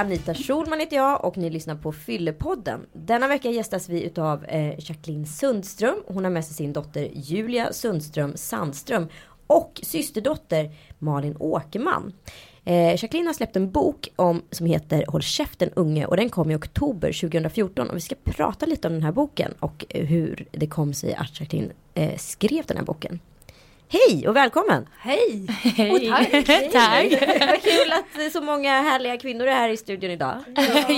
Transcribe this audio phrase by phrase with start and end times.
[0.00, 2.86] Anita Schulman heter jag och ni lyssnar på Fyllepodden.
[2.92, 6.02] Denna vecka gästas vi utav eh, Jacqueline Sundström.
[6.06, 9.08] Hon har med sig sin dotter Julia Sundström Sandström
[9.46, 12.12] och systerdotter Malin Åkerman.
[12.64, 16.50] Eh, Jacqueline har släppt en bok om, som heter Håll käften unge och den kom
[16.50, 20.66] i oktober 2014 och vi ska prata lite om den här boken och hur det
[20.66, 23.20] kom sig att Jacqueline eh, skrev den här boken.
[23.92, 24.86] Hej och välkommen!
[24.98, 25.46] Hej!
[25.48, 26.12] Hej.
[26.12, 26.72] Och tack!
[26.72, 27.12] tack!
[27.40, 30.36] Vad kul att så många härliga kvinnor är här i studion idag.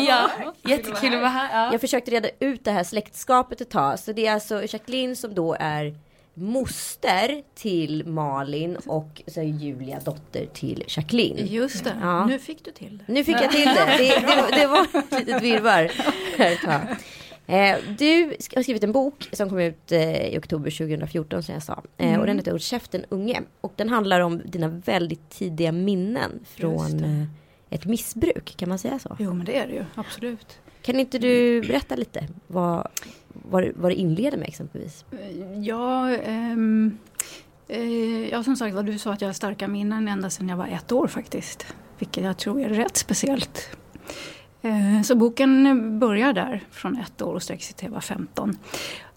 [0.09, 0.31] ja,
[0.69, 1.65] jättekul att vara här.
[1.65, 1.73] Ja.
[1.73, 3.99] Jag försökte reda ut det här släktskapet ett tag.
[3.99, 5.95] Så det är alltså Jacqueline som då är
[6.35, 11.47] moster till Malin och så är Julia dotter till Jacqueline.
[11.47, 12.27] Just det, Ja.
[12.27, 13.13] nu fick du till det.
[13.13, 13.95] Nu fick jag till det.
[13.99, 15.93] Det, det, det var ett litet virrvarr.
[17.53, 21.63] Eh, du har skrivit en bok som kom ut eh, i oktober 2014 som jag
[21.63, 21.83] sa.
[21.99, 23.43] Eh, Och den heter Håll käften unge.
[23.61, 27.25] Och den handlar om dina väldigt tidiga minnen från eh,
[27.71, 28.55] ett missbruk.
[28.57, 29.17] Kan man säga så?
[29.19, 30.59] Jo men det är det ju, absolut.
[30.83, 32.89] Kan inte du berätta lite vad,
[33.29, 35.05] vad, det- vad det inleder med exempelvis?
[35.63, 36.99] Ja, ehm,
[37.69, 40.57] eh, ja som sagt vad du sa att jag har starka minnen ända sedan jag
[40.57, 41.67] var ett år faktiskt.
[41.99, 43.69] Vilket jag tror är rätt speciellt.
[44.63, 48.57] Eh, så boken börjar där från ett år och sträcker sig till jag var 15.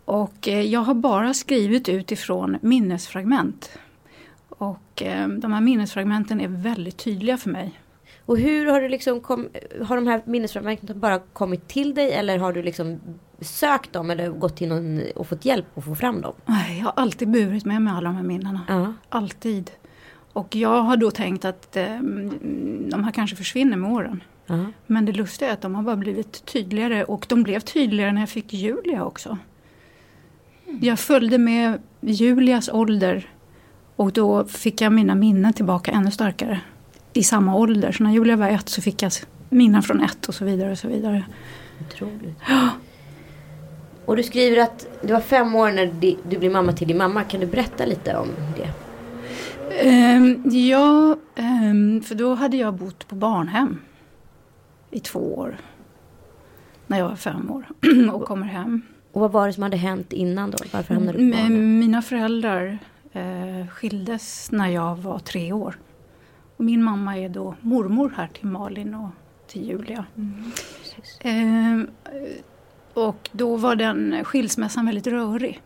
[0.05, 3.77] Och eh, jag har bara skrivit utifrån minnesfragment.
[4.49, 7.79] Och eh, de här minnesfragmenten är väldigt tydliga för mig.
[8.25, 9.47] Och hur har du liksom kom,
[9.85, 12.99] har de här minnesfragmenten bara kommit till dig eller har du liksom
[13.39, 16.33] sökt dem eller gått till någon och fått hjälp att få fram dem?
[16.79, 18.61] Jag har alltid burit med mig alla de här minnena.
[18.67, 18.93] Ja.
[19.09, 19.71] Alltid.
[20.33, 24.21] Och jag har då tänkt att de här kanske försvinner med åren.
[24.47, 24.65] Ja.
[24.87, 28.21] Men det lustiga är att de har bara blivit tydligare och de blev tydligare när
[28.21, 29.37] jag fick Julia också.
[30.81, 33.29] Jag följde med Julias ålder
[33.95, 36.59] och då fick jag mina minnen tillbaka ännu starkare.
[37.13, 37.91] I samma ålder.
[37.91, 39.11] Så när Julia var ett så fick jag
[39.49, 41.25] minnen från ett och så vidare och så vidare.
[41.87, 42.37] Otroligt.
[44.05, 45.93] Och du skriver att du var fem år när
[46.29, 47.23] du blev mamma till din mamma.
[47.23, 48.69] Kan du berätta lite om det?
[49.79, 53.79] Ehm, ja, ehm, för då hade jag bott på barnhem
[54.95, 55.57] i två år.
[56.87, 57.65] När jag var fem år
[58.13, 58.81] och kommer hem.
[59.11, 60.57] Och vad var det som hade hänt innan då?
[60.73, 61.79] Varför hamnade du på barnen?
[61.79, 62.77] Mina föräldrar
[63.11, 65.77] eh, skildes när jag var tre år.
[66.57, 69.09] Och min mamma är då mormor här till Malin och
[69.47, 70.05] till Julia.
[70.81, 71.19] Precis.
[71.21, 71.87] Ehm,
[72.93, 75.61] och då var den skilsmässan väldigt rörig.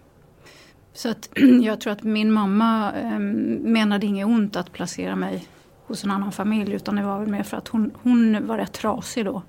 [0.93, 1.29] Så att
[1.63, 5.47] jag tror att min mamma ehm, menade inget ont att placera mig
[5.89, 8.73] hos en annan familj utan det var väl mer för att hon, hon var rätt
[8.73, 9.41] trasig då.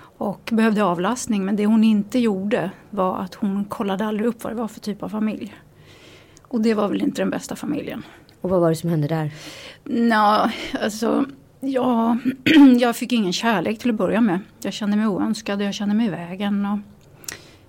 [0.00, 4.52] Och behövde avlastning men det hon inte gjorde var att hon kollade aldrig upp vad
[4.52, 5.54] det var för typ av familj.
[6.42, 8.02] Och det var väl inte den bästa familjen.
[8.40, 9.30] Och vad var det som hände där?
[9.84, 10.50] Nå,
[10.82, 11.24] alltså,
[11.60, 12.16] ja,
[12.80, 14.40] jag fick ingen kärlek till att börja med.
[14.62, 16.66] Jag kände mig oönskad och jag kände mig i vägen.
[16.66, 16.78] Och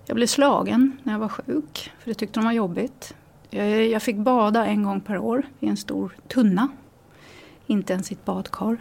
[0.06, 3.16] jag blev slagen när jag var sjuk, för det tyckte de var jobbigt.
[3.50, 6.68] Jag, jag fick bada en gång per år i en stor tunna.
[7.70, 8.78] Inte ens sitt badkar.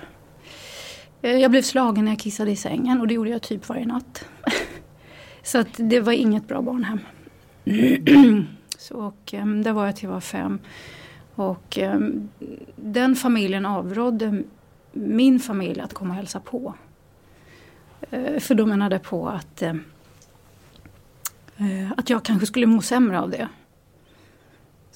[1.22, 3.87] Eh, jag blev slagen när jag kissade i sängen och det gjorde jag typ varje
[3.87, 4.25] natt.
[5.43, 7.00] Så att det var inget bra barnhem.
[8.78, 10.59] Så, och, ehm, där var jag till jag var fem.
[11.34, 12.28] Och ehm,
[12.77, 14.43] den familjen avrådde
[14.93, 16.75] min familj att komma och hälsa på.
[18.10, 19.84] Eh, för de menade på att, ehm,
[21.56, 23.48] eh, att jag kanske skulle må sämre av det.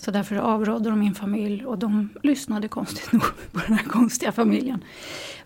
[0.05, 4.33] Så därför avrådde de min familj och de lyssnade konstigt nog på den här konstiga
[4.33, 4.85] familjen.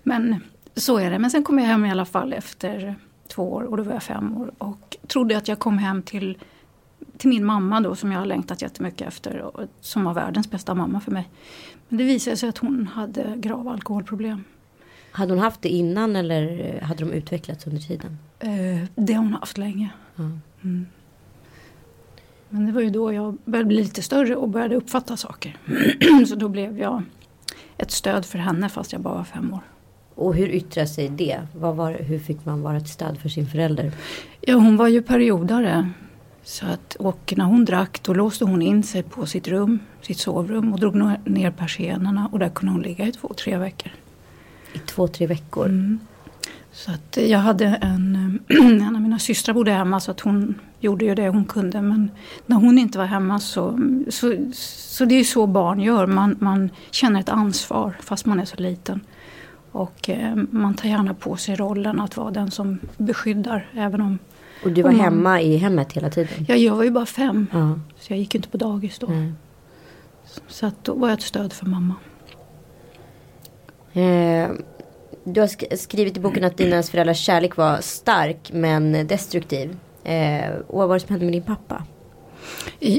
[0.03, 0.37] Men
[0.75, 1.19] så är det.
[1.19, 2.95] Men sen kom jag hem i alla fall efter
[3.29, 4.51] två år och då var jag fem år.
[4.59, 6.39] Och trodde att jag kom hem till,
[7.17, 9.41] till min mamma då som jag har längtat jättemycket efter.
[9.41, 11.29] Och som var världens bästa mamma för mig.
[11.89, 14.45] Men det visade sig att hon hade grava alkoholproblem.
[15.11, 18.19] Hade hon haft det innan eller hade de utvecklats under tiden?
[18.39, 19.91] Eh, det har hon haft länge.
[20.63, 20.87] Mm.
[22.49, 25.57] Men det var ju då jag började bli lite större och började uppfatta saker.
[26.29, 27.03] Så då blev jag
[27.79, 29.61] ett stöd för henne fast jag bara var fem år.
[30.15, 31.41] Och hur yttrar sig det?
[31.55, 33.93] Vad var, hur fick man vara ett stöd för sin förälder?
[34.41, 35.91] Ja, hon var ju periodare.
[36.43, 40.19] Så att, och när hon drack då låste hon in sig på sitt rum, sitt
[40.19, 40.95] sovrum och drog
[41.25, 43.93] ner persiennerna och där kunde hon ligga i två, tre veckor.
[44.73, 45.67] I två, tre veckor?
[45.67, 45.99] Mm.
[46.73, 51.15] Så att jag hade en, en mina systrar bodde hemma så att hon gjorde ju
[51.15, 51.81] det hon kunde.
[51.83, 52.11] Men
[52.47, 53.79] när hon inte var hemma så,
[54.11, 56.07] så, så det är så barn gör.
[56.07, 59.01] Man, man känner ett ansvar fast man är så liten.
[59.73, 63.69] Och eh, man tar gärna på sig rollen att vara den som beskyddar.
[63.75, 64.19] Även om,
[64.65, 66.45] Och du var man- hemma i hemmet hela tiden?
[66.49, 67.79] ja, jag var ju bara fem Ja.
[67.99, 69.07] så jag gick inte på dagis då.
[69.07, 69.33] nej.
[70.49, 71.95] Så att då var jag ett stöd för mamma.
[73.93, 74.51] Eh,
[75.27, 79.77] du har skrivit i boken att dina föräldrars kärlek var stark men destruktiv.
[80.05, 81.85] Eh, och vad var det som hände med din pappa?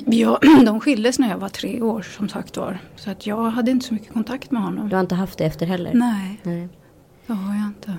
[0.05, 2.79] Ja, de skildes när jag var tre år som sagt var.
[2.95, 4.89] Så att jag hade inte så mycket kontakt med honom.
[4.89, 5.91] Du har inte haft det efter heller?
[5.93, 6.67] Nej, Nej.
[7.27, 7.97] det har jag inte.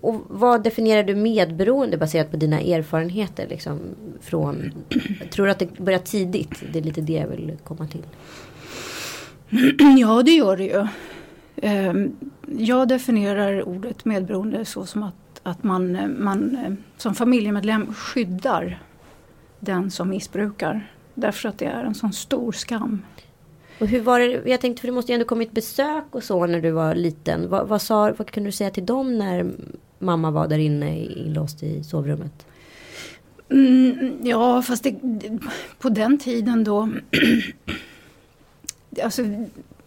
[0.00, 3.46] Och vad definierar du medberoende baserat på dina erfarenheter?
[3.48, 3.78] Liksom,
[4.20, 4.72] från,
[5.30, 6.62] tror du att det börjar tidigt?
[6.72, 8.02] Det är lite det jag vill komma till.
[9.98, 10.86] Ja, det gör det ju.
[11.56, 12.16] Ehm,
[12.58, 18.82] jag definierar ordet medberoende så som att, att man, man som familjemedlem skyddar
[19.60, 20.92] den som missbrukar.
[21.14, 23.02] Därför att det är en sån stor skam.
[23.78, 26.46] Och hur var det, jag tänkte för det måste ju ändå kommit besök och så
[26.46, 27.48] när du var liten.
[27.48, 29.50] Vad, vad, sa, vad kunde du säga till dem när
[29.98, 32.46] mamma var där inne inlåst i sovrummet?
[33.48, 35.00] Mm, ja fast det,
[35.78, 36.88] på den tiden då
[39.02, 39.22] Alltså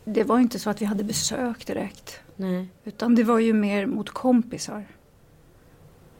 [0.05, 2.19] det var inte så att vi hade besök direkt.
[2.35, 2.67] Nej.
[2.83, 4.85] Utan det var ju mer mot kompisar.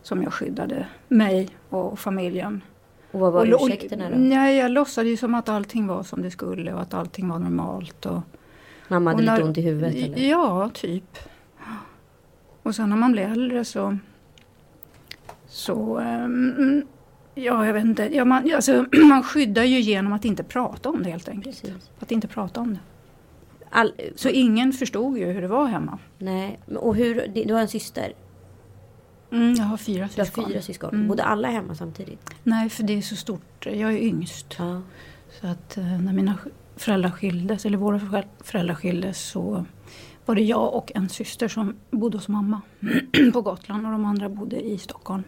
[0.02, 2.62] Som jag skyddade mig och familjen.
[3.12, 4.16] Och vad var och, ursäkterna då?
[4.18, 7.40] Nej, jag låtsades ju som att allting var som det skulle och att allting var
[7.40, 8.06] normalt.
[8.06, 8.20] Och,
[8.88, 9.96] Mamma hade och när, lite ont i huvudet?
[9.96, 10.30] Eller?
[10.30, 11.18] Ja, typ.
[12.64, 13.98] Och sen när man blev äldre så...
[15.48, 16.00] Så...
[16.00, 16.88] Um,
[17.36, 18.16] ja, jag vet inte.
[18.16, 21.62] Ja, man, alltså, man skyddar ju genom att inte prata om det helt enkelt.
[21.62, 21.90] Precis.
[22.00, 22.80] Att inte prata om det.
[23.70, 26.00] All, så ingen förstod ju hur det var hemma.
[26.18, 28.14] Nej, och hur, du har en syster?
[29.32, 30.26] Mm, jag har fyra syskon.
[30.26, 30.90] Du har fyra syskon.
[30.90, 31.08] Mm.
[31.08, 32.30] Bodde alla hemma samtidigt?
[32.44, 33.66] Nej, för det är så stort.
[33.66, 34.56] Jag är yngst.
[34.58, 34.82] Ja.
[35.42, 36.38] Så att eh, när mina
[36.76, 39.66] föräldrar skildes, eller våra föräldrar skildes så
[40.26, 42.62] var det jag och en syster som bodde hos mamma
[43.34, 45.24] på Gotland och de andra bodde i Stockholm.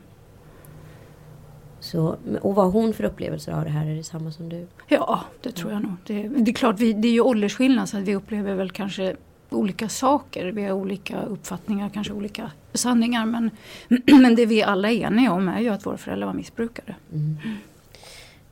[1.88, 3.88] Så, och vad hon för upplevelser av det här?
[3.88, 4.68] Är det samma som du?
[4.88, 5.94] Ja, det tror jag nog.
[6.06, 9.16] Det, det är klart, vi, det är ju åldersskillnad så att vi upplever väl kanske
[9.50, 10.52] olika saker.
[10.52, 13.26] Vi har olika uppfattningar, kanske olika sanningar.
[13.26, 13.52] Men,
[14.22, 16.96] men det vi alla är eniga om är ju att våra föräldrar var missbrukare.
[17.14, 17.38] Mm.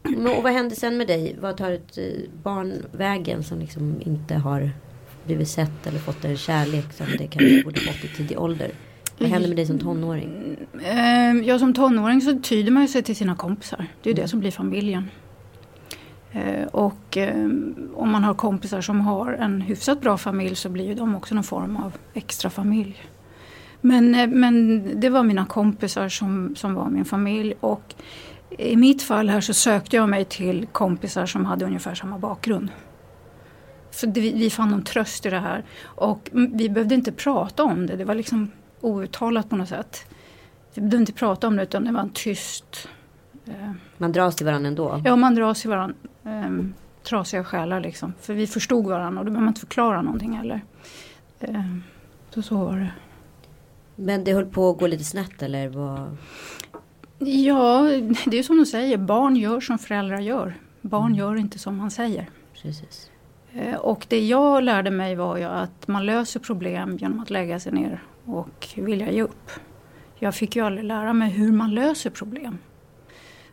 [0.01, 1.35] Men, och vad händer sen med dig?
[1.41, 2.03] Vad tar ett eh,
[2.43, 4.69] barn vägen som liksom inte har
[5.25, 8.71] blivit sett eller fått en kärlek som det kanske borde fått i tidig ålder?
[9.19, 10.57] Vad händer med dig som tonåring?
[10.83, 13.85] Ehm, ja, som tonåring så tyder man sig till sina kompisar.
[14.03, 14.23] Det är mm.
[14.23, 15.09] det som blir familjen.
[16.31, 20.85] Ehm, och ehm, om man har kompisar som har en hyfsat bra familj så blir
[20.85, 22.95] ju de också någon form av extra familj.
[23.81, 27.53] Men, eh, men det var mina kompisar som, som var min familj.
[27.59, 27.95] Och
[28.57, 32.69] i mitt fall här så sökte jag mig till kompisar som hade ungefär samma bakgrund.
[33.91, 35.63] För det, vi fann någon tröst i det här.
[35.83, 37.95] Och vi behövde inte prata om det.
[37.95, 38.51] Det var liksom
[38.85, 40.05] outtalat på något sätt.
[40.73, 42.89] Vi behövde inte prata om det utan det var en tyst...
[43.45, 45.01] Eh, man dras till varandra ändå?
[45.05, 45.95] Ja, man dras till varandra.
[46.23, 46.49] Eh,
[47.03, 48.13] trasiga själar liksom.
[48.21, 50.61] För vi förstod varandra och då behöver man inte förklara någonting heller.
[51.39, 51.61] Eh,
[52.29, 52.91] så så var det.
[53.95, 55.67] Men det höll på att gå lite snett eller?
[55.67, 56.17] Vad?
[57.19, 57.81] Ja,
[58.25, 58.97] det är som de säger.
[58.97, 60.53] Barn gör som föräldrar gör.
[60.81, 61.17] Barn mm.
[61.17, 62.29] gör inte som man säger.
[62.61, 63.11] Precis.
[63.53, 67.59] Eh, och det jag lärde mig var ju att man löser problem genom att lägga
[67.59, 69.51] sig ner och vilja ge upp.
[70.19, 72.57] Jag fick ju aldrig lära mig hur man löser problem.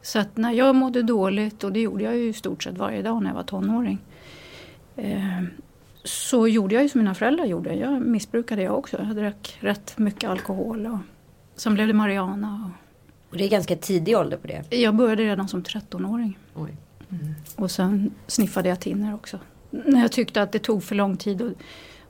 [0.02, 3.02] Så att när jag mådde dåligt, och det gjorde jag ju i stort sett varje
[3.02, 3.98] dag när jag var tonåring.
[4.96, 5.42] Eh,
[6.04, 7.74] så gjorde jag ju som mina föräldrar gjorde.
[7.74, 8.98] Jag missbrukade jag också.
[8.98, 10.86] Jag drack rätt mycket alkohol.
[10.86, 10.98] Och
[11.56, 12.72] sen blev det marijuana.
[12.74, 14.76] Och, och det är ganska tidig ålder på det?
[14.76, 16.38] Jag började redan som 13-åring.
[17.10, 17.34] Mm.
[17.56, 19.38] Och sen sniffade jag tinner också.
[19.70, 21.52] När jag tyckte att det tog för lång tid att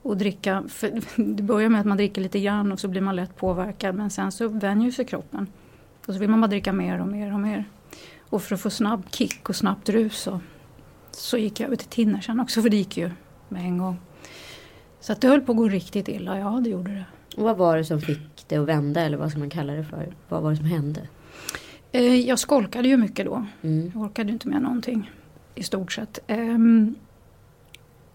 [0.03, 0.63] och dricka.
[0.67, 1.01] För
[1.35, 4.09] det börjar med att man dricker lite grann och så blir man lätt påverkad men
[4.09, 5.47] sen så vänjer sig kroppen.
[6.07, 7.65] Och så vill man bara dricka mer och mer och mer.
[8.29, 10.39] Och för att få snabb kick och snabbt rus så,
[11.11, 13.11] så gick jag över till tinner sen också för det gick ju
[13.49, 13.97] med en gång.
[14.99, 17.05] Så att det höll på att gå riktigt illa, ja det gjorde det.
[17.37, 19.83] Och vad var det som fick det att vända eller vad ska man kalla det
[19.83, 20.13] för?
[20.29, 21.07] Vad var det som hände?
[21.91, 23.45] Eh, jag skolkade ju mycket då.
[23.61, 23.91] Mm.
[23.93, 25.11] Jag orkade inte med någonting
[25.55, 26.19] i stort sett.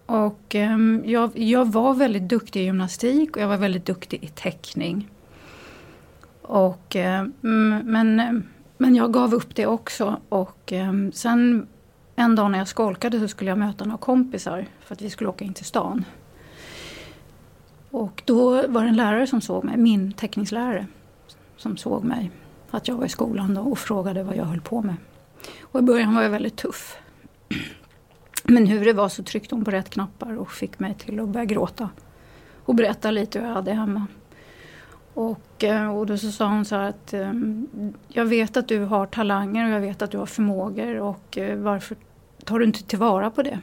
[0.08, 4.28] Och um, jag, jag, var väldigt duktig i gymnastik och jag var väldigt duktig i
[4.28, 5.10] teckning.
[6.42, 6.96] Och,
[7.40, 8.42] um, men,
[8.78, 11.66] men jag gav upp det också och um, sen
[12.16, 15.30] en dag när jag skolkade så skulle jag möta några kompisar för att vi skulle
[15.30, 16.04] åka in till stan.
[17.90, 20.86] Och då var det en lärare som såg mig, min teckningslärare,
[21.56, 22.30] som såg mig.
[22.70, 24.96] Att jag var i skolan då och frågade vad jag höll på med.
[25.60, 26.98] Och i början var jag väldigt tuff.
[28.50, 31.28] Men hur det var så tryckte hon på rätt knappar och fick mig till att
[31.28, 31.90] börja gråta.
[32.64, 34.06] Och berätta lite hur jag hade hemma.
[35.14, 37.68] Och, eh, och då så sa hon så här att ehm,
[38.08, 41.58] jag vet att du har talanger och jag vet att du har förmågor och eh,
[41.58, 41.96] varför
[42.44, 43.60] tar du inte tillvara på det?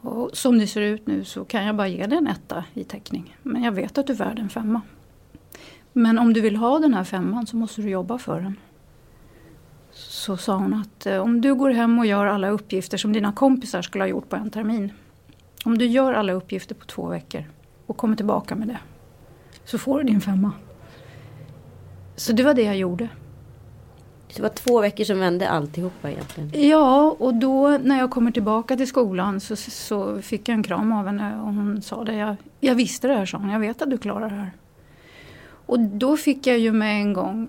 [0.00, 2.84] Och som det ser ut nu så kan jag bara ge dig en etta i
[2.84, 4.80] teckning Men jag vet att du är värd en femma.
[5.92, 8.56] Men om du vill ha den här femman så måste du jobba för den.
[10.08, 13.32] Så sa hon att eh, om du går hem och gör alla uppgifter som dina
[13.32, 14.92] kompisar skulle ha gjort på en termin.
[15.64, 17.44] Om du gör alla uppgifter på två veckor
[17.86, 18.78] och kommer tillbaka med det.
[19.64, 20.52] Så får du din femma.
[22.16, 23.08] Så det var det jag gjorde.
[24.28, 26.68] Så det var två veckor som vände alltihopa egentligen?
[26.68, 30.92] Ja, och då när jag kommer tillbaka till skolan så, så fick jag en kram
[30.92, 32.14] av henne och hon sa det.
[32.14, 33.50] Jag, jag visste det här, sa hon.
[33.50, 34.52] Jag vet att du klarar det här.
[35.66, 37.48] Och då fick jag ju med en gång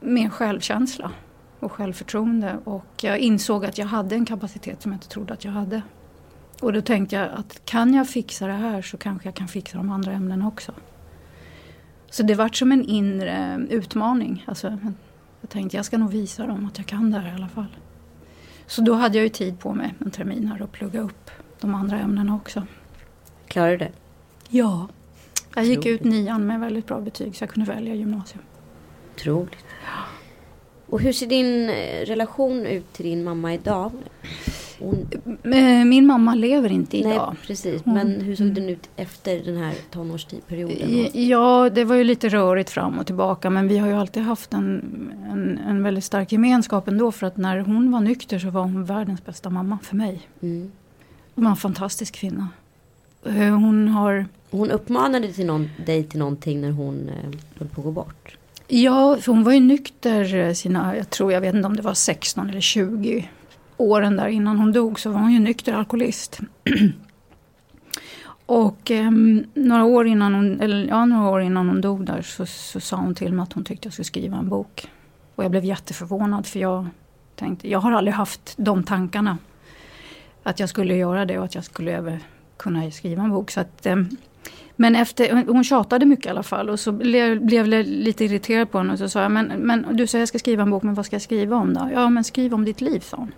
[0.00, 1.10] mer självkänsla
[1.64, 2.58] och självförtroende.
[2.64, 5.82] Och jag insåg att jag hade en kapacitet som jag inte trodde att jag hade.
[6.60, 9.78] Och då tänkte jag att kan jag fixa det här så kanske jag kan fixa
[9.78, 10.72] de andra ämnena också.
[12.10, 14.44] Så det vart som en inre utmaning.
[14.46, 14.78] Alltså,
[15.40, 17.76] jag tänkte jag ska nog visa dem att jag kan det här i alla fall.
[18.66, 21.30] Så då hade jag ju tid på mig en termin här att plugga upp
[21.60, 22.66] de andra ämnena också.
[23.46, 23.92] Klarade du det?
[24.48, 24.88] Ja.
[25.54, 28.44] Jag gick ut nian med väldigt bra betyg så jag kunde välja gymnasium.
[29.14, 29.64] Otroligt.
[30.94, 33.92] Och hur ser din eh, relation ut till din mamma idag?
[34.78, 35.06] Hon...
[35.54, 37.28] Eh, min mamma lever inte idag.
[37.32, 37.82] Nej, precis.
[37.84, 37.94] Hon...
[37.94, 41.08] Men hur såg den ut efter den här tonårsperioden?
[41.28, 43.50] Ja, det var ju lite rörigt fram och tillbaka.
[43.50, 44.82] Men vi har ju alltid haft en,
[45.30, 47.12] en, en väldigt stark gemenskap ändå.
[47.12, 50.20] För att när hon var nykter så var hon världens bästa mamma för mig.
[50.42, 50.72] Mm.
[51.34, 52.48] Hon var en fantastisk kvinna.
[53.26, 54.26] Eh, hon har...
[54.50, 57.14] Hon uppmanade till någon, dig till någonting när hon eh,
[57.58, 58.36] höll på att gå bort?
[58.68, 61.82] Ja, för hon var ju nykter eh, sina, jag tror, jag vet inte om det
[61.82, 63.28] var 16 eller 20
[63.76, 66.40] åren där innan hon dog så var hon ju nykter alkoholist.
[68.46, 69.10] Och eh,
[69.54, 72.96] några, år innan hon, eller, ja, några år innan hon dog där så, så sa
[72.96, 74.88] hon till mig att hon tyckte jag skulle skriva en bok.
[75.34, 76.86] Och jag blev jätteförvånad för jag
[77.36, 79.38] tänkte, jag har aldrig haft de tankarna.
[80.42, 82.20] Att jag skulle göra det och att jag skulle
[82.56, 83.50] kunna skriva en bok.
[83.50, 83.96] Så att, eh,
[84.76, 88.70] men efter, hon tjatade mycket i alla fall och så blev, blev jag lite irriterad
[88.70, 90.82] på henne och så sa jag, men, men du säger jag ska skriva en bok,
[90.82, 91.90] men vad ska jag skriva om då?
[91.94, 93.32] Ja men skriv om ditt liv, sa hon.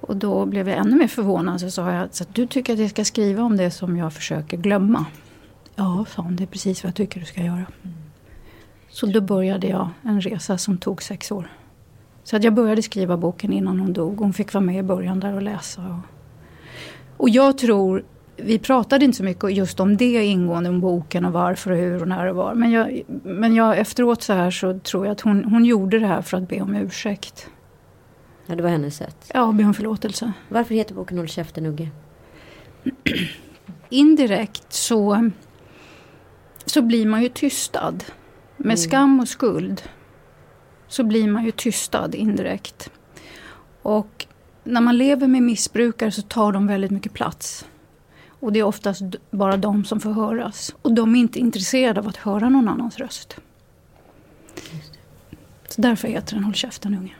[0.00, 1.60] Och då blev jag ännu mer förvånad.
[1.60, 4.12] Så sa jag, så att du tycker att jag ska skriva om det som jag
[4.12, 5.06] försöker glömma?
[5.76, 7.54] Ja, sa hon, det är precis vad jag tycker du ska göra.
[7.54, 7.96] Mm.
[8.88, 11.50] Så då började jag en resa som tog sex år.
[12.24, 14.18] Så att jag började skriva boken innan hon dog.
[14.18, 15.82] Hon fick vara med i början där och läsa.
[15.82, 16.06] Och,
[17.16, 18.04] och jag tror,
[18.44, 22.02] vi pratade inte så mycket just om det ingående om boken och varför och hur
[22.02, 22.54] och när och var.
[22.54, 26.06] Men, jag, men jag, efteråt så här så tror jag att hon, hon gjorde det
[26.06, 27.50] här för att be om ursäkt.
[28.46, 29.30] Ja, det var hennes sätt.
[29.34, 30.32] Ja, be om förlåtelse.
[30.48, 31.88] Varför heter boken Håll käften Ugge?
[33.88, 35.30] Indirekt så,
[36.66, 38.04] så blir man ju tystad.
[38.56, 38.76] Med mm.
[38.76, 39.82] skam och skuld
[40.88, 42.90] så blir man ju tystad indirekt.
[43.82, 44.26] Och
[44.64, 47.66] när man lever med missbrukare så tar de väldigt mycket plats.
[48.40, 50.74] Och det är oftast bara de som får höras.
[50.82, 53.36] Och de är inte intresserade av att höra någon annans röst.
[55.68, 57.14] Så därför heter den Håll käften unge.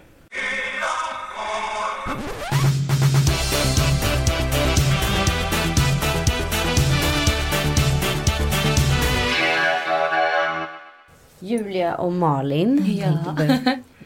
[11.38, 12.84] Julia och Malin.
[12.86, 13.36] Ja.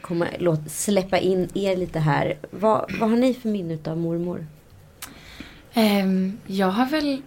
[0.00, 2.34] Komma, låt, släppa in er lite här.
[2.50, 4.46] Vad, vad har ni för minne av mormor?
[5.76, 7.22] Um, jag har väl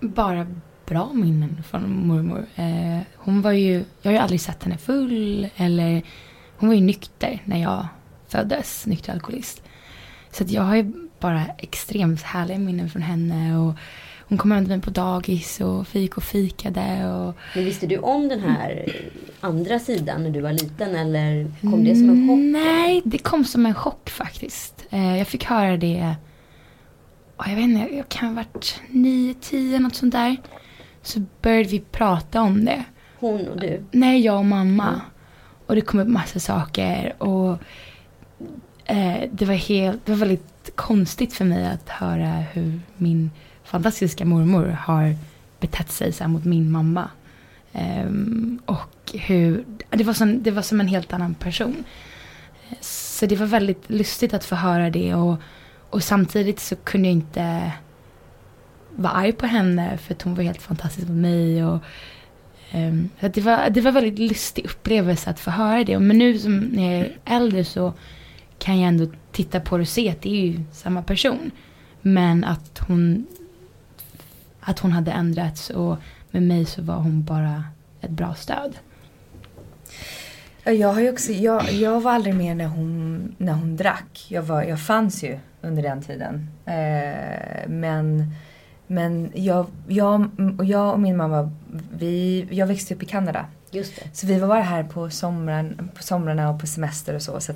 [0.00, 0.46] bara
[0.86, 2.46] bra minnen från mormor.
[2.58, 6.02] Uh, hon var ju, jag har ju aldrig sett henne full eller
[6.56, 7.86] hon var ju nykter när jag
[8.28, 9.62] föddes, nykter alkoholist.
[10.30, 13.74] Så jag har ju bara extremt härliga minnen från henne och
[14.28, 17.12] hon kom till mig på dagis och fik och fikade.
[17.12, 17.34] Och...
[17.54, 18.92] Men visste du om den här
[19.40, 22.38] andra sidan när du var liten eller kom det som en chock?
[22.38, 24.86] Nej, det kom som en chock faktiskt.
[24.90, 26.14] Eh, jag fick höra det,
[27.46, 30.36] jag vet inte, jag kan ha varit nio, tio, något sånt där.
[31.02, 32.84] Så började vi prata om det.
[33.18, 33.84] Hon och du?
[33.90, 34.88] Nej, jag och mamma.
[34.88, 35.00] Mm.
[35.66, 37.58] Och det kom upp massa saker och
[38.84, 43.30] eh, det var helt, det var väldigt konstigt för mig att höra hur min
[43.64, 45.14] fantastiska mormor har
[45.60, 47.10] betett sig så mot min mamma.
[47.72, 51.84] Um, och hur, det var, som, det var som en helt annan person.
[52.80, 55.36] Så det var väldigt lustigt att få höra det och,
[55.90, 57.72] och samtidigt så kunde jag inte
[58.96, 61.64] vara arg på henne för att hon var helt fantastisk mot mig.
[61.64, 61.78] Och,
[62.74, 65.98] um, det, var, det var väldigt lustig upplevelse att få höra det.
[65.98, 67.92] Men nu som när jag är äldre så
[68.58, 71.50] kan jag ändå titta på det och se att det är ju samma person.
[72.02, 73.26] Men att hon
[74.60, 75.96] att hon hade ändrats och
[76.30, 77.64] med mig så var hon bara
[78.00, 78.76] ett bra stöd.
[80.64, 84.26] Jag, har ju också, jag, jag var aldrig med när hon, när hon drack.
[84.28, 86.50] Jag, var, jag fanns ju under den tiden.
[86.66, 88.34] Eh, men
[88.90, 91.50] men jag, jag, och jag och min mamma,
[91.92, 93.46] vi, jag växte upp i Kanada.
[94.12, 97.40] Så vi var bara här på, sommaren, på somrarna och på semester och så.
[97.40, 97.52] så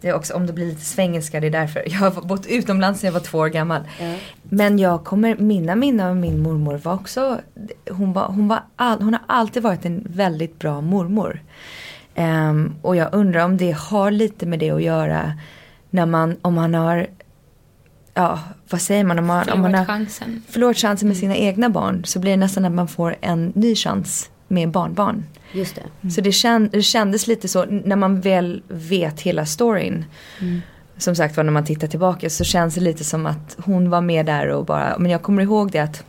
[0.00, 1.82] det är också, om det blir lite svengelska, det är därför.
[1.86, 3.82] Jag har bott utomlands sedan jag var två år gammal.
[4.00, 4.14] Ja.
[4.42, 7.40] Men jag kommer, mina minnen av min mormor var också,
[7.90, 11.40] hon, var, hon, var all, hon har alltid varit en väldigt bra mormor.
[12.14, 15.32] Ehm, och jag undrar om det har lite med det att göra
[15.90, 17.06] när man, om man har,
[18.18, 18.38] ja
[18.70, 20.42] vad säger man, om man, om man har chansen.
[20.48, 23.74] förlorat chansen med sina egna barn så blir det nästan att man får en ny
[23.74, 25.24] chans med barnbarn.
[25.52, 26.10] Just det.
[26.10, 30.04] Så det, känd, det kändes lite så när man väl vet hela storyn.
[30.40, 30.60] Mm.
[30.96, 34.00] Som sagt var när man tittar tillbaka så känns det lite som att hon var
[34.00, 36.04] med där och bara, men jag kommer ihåg det att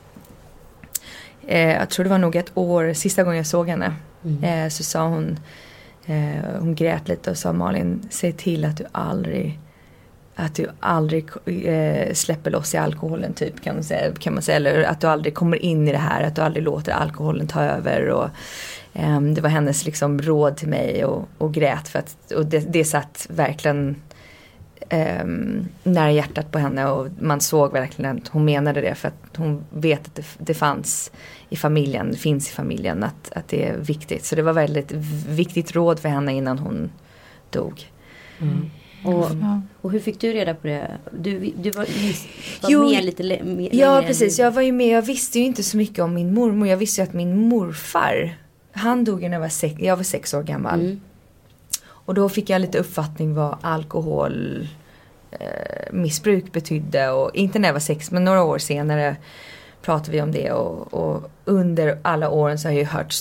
[1.48, 3.94] eh, jag tror det var nog ett år, sista gången jag såg henne.
[4.26, 4.44] Mm.
[4.44, 5.40] Eh, så sa hon,
[6.06, 9.60] eh, hon grät lite och sa Malin, säg till att du aldrig
[10.40, 14.56] att du aldrig eh, släpper loss i alkoholen typ kan man, säga, kan man säga.
[14.56, 17.62] Eller att du aldrig kommer in i det här, att du aldrig låter alkoholen ta
[17.62, 18.10] över.
[18.10, 18.30] Och,
[18.94, 22.60] eh, det var hennes liksom, råd till mig och, och grät för att och det,
[22.60, 23.96] det satt verkligen
[24.90, 25.26] eh,
[25.84, 29.66] nära hjärtat på henne och man såg verkligen att hon menade det för att hon
[29.70, 31.12] vet att det, det fanns
[31.50, 34.26] i familjen, finns i familjen att, att det är viktigt.
[34.26, 34.92] Så det var väldigt
[35.28, 36.92] viktigt råd för henne innan hon
[37.50, 37.92] dog.
[38.42, 38.70] Mm.
[39.04, 39.62] Och, Ja.
[39.82, 40.98] och hur fick du reda på det?
[41.12, 41.86] Du, du var,
[42.62, 45.46] var Jo, med lite med, Ja längre precis, jag var ju med, jag visste ju
[45.46, 46.68] inte så mycket om min mormor.
[46.68, 48.38] Jag visste ju att min morfar,
[48.72, 50.80] han dog ju när jag var sex, jag var sex år gammal.
[50.80, 51.02] Mm.
[51.88, 54.68] Och då fick jag lite uppfattning vad alkohol
[55.32, 57.10] eh, missbruk betydde.
[57.10, 59.16] Och inte när jag var sex men några år senare
[59.82, 60.52] pratade vi om det.
[60.52, 63.14] Och, och under alla åren så har jag ju hört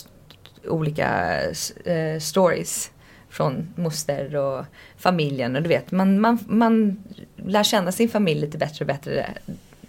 [0.68, 1.40] olika
[1.84, 2.90] eh, stories
[3.30, 4.64] från moster och
[4.96, 5.56] familjen.
[5.56, 6.96] Och du vet, man, man, man
[7.36, 9.26] lär känna sin familj lite bättre och bättre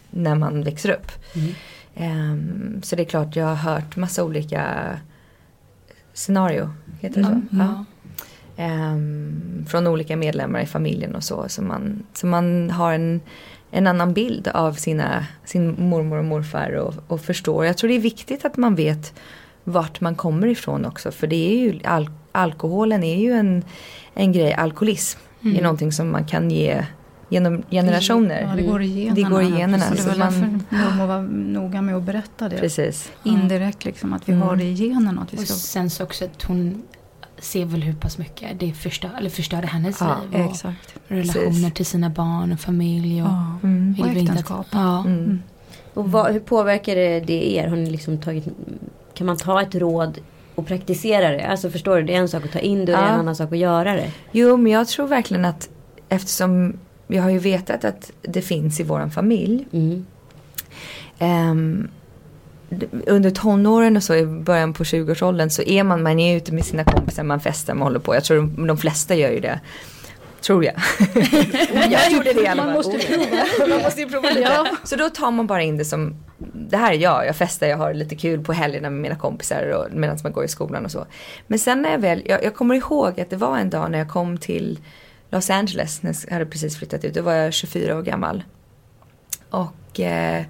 [0.09, 1.11] när man växer upp.
[1.35, 1.53] Mm.
[1.95, 4.85] Ehm, så det är klart jag har hört massa olika
[6.13, 6.69] scenario.
[6.99, 7.31] Heter det så?
[7.31, 7.85] Mm, ja.
[8.57, 11.49] Ehm, från olika medlemmar i familjen och så.
[11.49, 13.21] Så man, så man har en,
[13.71, 17.65] en annan bild av sina, sin mormor och morfar och, och förstår.
[17.65, 19.13] Jag tror det är viktigt att man vet
[19.63, 21.11] vart man kommer ifrån också.
[21.11, 23.63] För det är ju, al, alkoholen är ju en,
[24.13, 25.57] en grej, alkoholism Mm.
[25.57, 26.85] är någonting som man kan ge
[27.29, 28.41] genom generationer.
[28.41, 29.15] Ja, det går i generna.
[29.15, 30.31] Det går i generna, Så det var man-
[30.69, 32.57] därför mormor var noga med att berätta det.
[32.57, 33.11] Precis.
[33.23, 34.47] Indirekt liksom, att vi Mm.
[34.47, 35.21] har det i generna.
[35.21, 35.53] Att vi Och ska...
[35.55, 36.81] sen så också att hon
[37.37, 40.41] ser väl hur pass mycket det förstör, eller förstörde hennes Ja, liv.
[40.45, 40.95] Och Exakt.
[41.07, 41.73] relationer Precis.
[41.73, 43.21] till sina barn och familj.
[43.23, 43.57] Och Ja.
[43.63, 43.95] Mm.
[44.01, 44.67] Och inte att- äktenskap.
[44.71, 44.99] Ja.
[45.05, 45.41] Mm.
[45.93, 47.67] Och vad, hur påverkar det, det er?
[47.67, 48.45] Har ni liksom tagit,
[49.13, 50.17] kan man ta ett råd
[50.59, 51.47] och praktisera det?
[51.47, 53.13] Alltså förstår du, det är en sak att ta in det och det är Ja.
[53.13, 54.11] en annan sak att göra det.
[54.31, 55.69] Jo, men jag tror verkligen att
[56.09, 56.73] eftersom
[57.07, 59.67] jag har ju vetat att det finns i våran familj.
[59.71, 60.05] Mm.
[62.69, 66.53] d- under tonåren och så i början på 20-årsåldern så är man, man är ute
[66.53, 68.15] med sina kompisar, man festar, man håller på.
[68.15, 69.59] Jag tror de, de flesta gör ju det.
[70.41, 70.73] Tror jag.
[71.91, 72.65] jag gjorde det i alla fall.
[72.65, 73.67] Man måste prova.
[73.75, 74.41] man måste ju prova lite.
[74.41, 74.67] Ja.
[74.83, 76.15] Så då tar man bara in det som,
[76.53, 79.63] det här är jag, jag festar, jag har lite kul på helgerna med mina kompisar
[79.69, 81.05] och medan man går i skolan och så.
[81.47, 83.99] Men sen när jag väl, jag, jag kommer ihåg att det var en dag när
[83.99, 84.79] jag kom till
[85.31, 88.43] Los Angeles, när jag hade precis flyttat ut, då var jag 24 år gammal.
[89.49, 90.43] Och eh,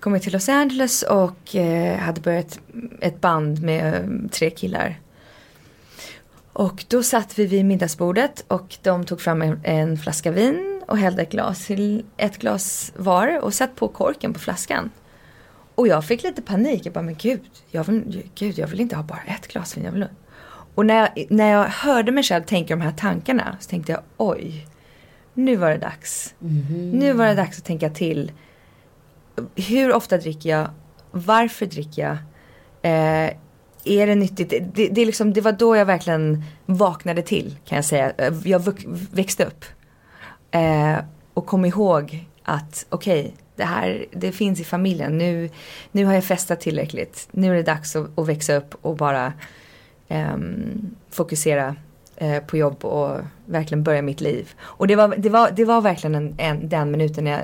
[0.00, 2.60] kom jag till Los Angeles och eh, hade börjat
[3.00, 5.00] ett band med eh, tre killar.
[6.54, 10.98] Och då satt vi vid middagsbordet och de tog fram en, en flaska vin och
[10.98, 11.70] hällde ett glas
[12.16, 14.90] ett glas var och satt på korken på flaskan.
[15.74, 16.86] Och jag fick lite panik.
[16.86, 17.40] Jag bara, men gud,
[17.70, 19.84] jag vill, gud, jag vill inte ha bara ett glas vin.
[19.84, 20.06] Jag vill...
[20.74, 24.00] Och när jag, när jag hörde mig själv tänka de här tankarna så tänkte jag,
[24.16, 24.66] oj,
[25.34, 26.34] nu var det dags.
[26.38, 26.90] Mhm.
[26.90, 28.32] Nu var det dags att tänka till.
[29.56, 30.70] Hur ofta dricker jag?
[31.10, 32.16] Varför dricker jag?
[32.92, 33.30] Eh,
[33.84, 34.50] är det nyttigt?
[34.50, 38.12] Det, det, det, är liksom, det var då jag verkligen vaknade till kan jag säga.
[38.44, 38.74] Jag
[39.12, 39.64] växte upp.
[40.50, 40.96] Eh,
[41.34, 45.18] och kom ihåg att okej, det här det finns i familjen.
[45.18, 45.50] Nu,
[45.92, 47.28] nu har jag festat tillräckligt.
[47.30, 49.32] Nu är det dags att, att växa upp och bara
[50.08, 50.36] eh,
[51.10, 51.76] fokusera
[52.16, 54.52] eh, på jobb och verkligen börja mitt liv.
[54.60, 57.40] Och det var, det var, det var verkligen en, en, den minuten jag,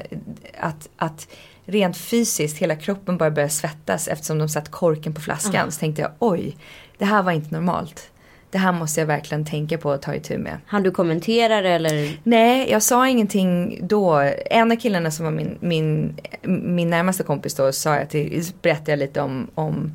[0.59, 1.29] att, att
[1.71, 5.69] rent fysiskt hela kroppen bara började svettas eftersom de satt korken på flaskan.
[5.69, 5.71] Ah.
[5.71, 6.57] Så tänkte jag oj,
[6.99, 8.11] det här var inte normalt.
[8.51, 10.59] Det här måste jag verkligen tänka på och ta itu med.
[10.67, 12.19] Han du kommentera eller?
[12.23, 14.33] Nej, jag sa ingenting då.
[14.51, 18.93] En av killarna som var min, min, min närmaste kompis då sa jag till, berättade
[18.93, 19.93] jag lite om, om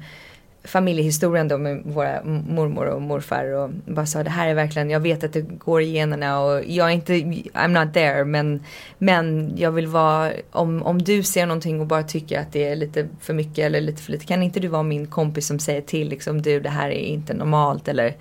[0.65, 4.99] familjehistorien då med våra mormor och morfar och bara sa det här är verkligen, jag
[4.99, 8.63] vet att det går i generna och jag är inte, I'm not there men,
[8.97, 12.75] men jag vill vara, om, om du ser någonting och bara tycker att det är
[12.75, 15.81] lite för mycket eller lite för lite, kan inte du vara min kompis som säger
[15.81, 18.15] till liksom du det här är inte normalt eller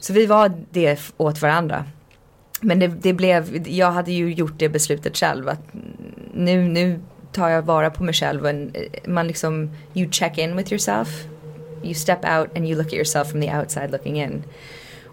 [0.00, 1.84] så vi var det åt varandra.
[2.60, 5.60] Men det, det blev, jag hade ju gjort det beslutet själv att
[6.34, 7.00] nu, nu
[7.32, 8.66] tar jag vara på mig själv och eh,
[9.06, 11.08] man liksom, you check in with yourself
[11.82, 14.42] you step out and you look at yourself from the outside looking in.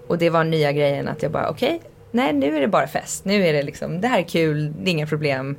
[0.08, 2.88] Och det var nya grejen att jag bara okej, okay, nej nu är det bara
[2.88, 3.25] fest.
[3.25, 5.58] Nu är det liksom, det här är kul, det är inga problem.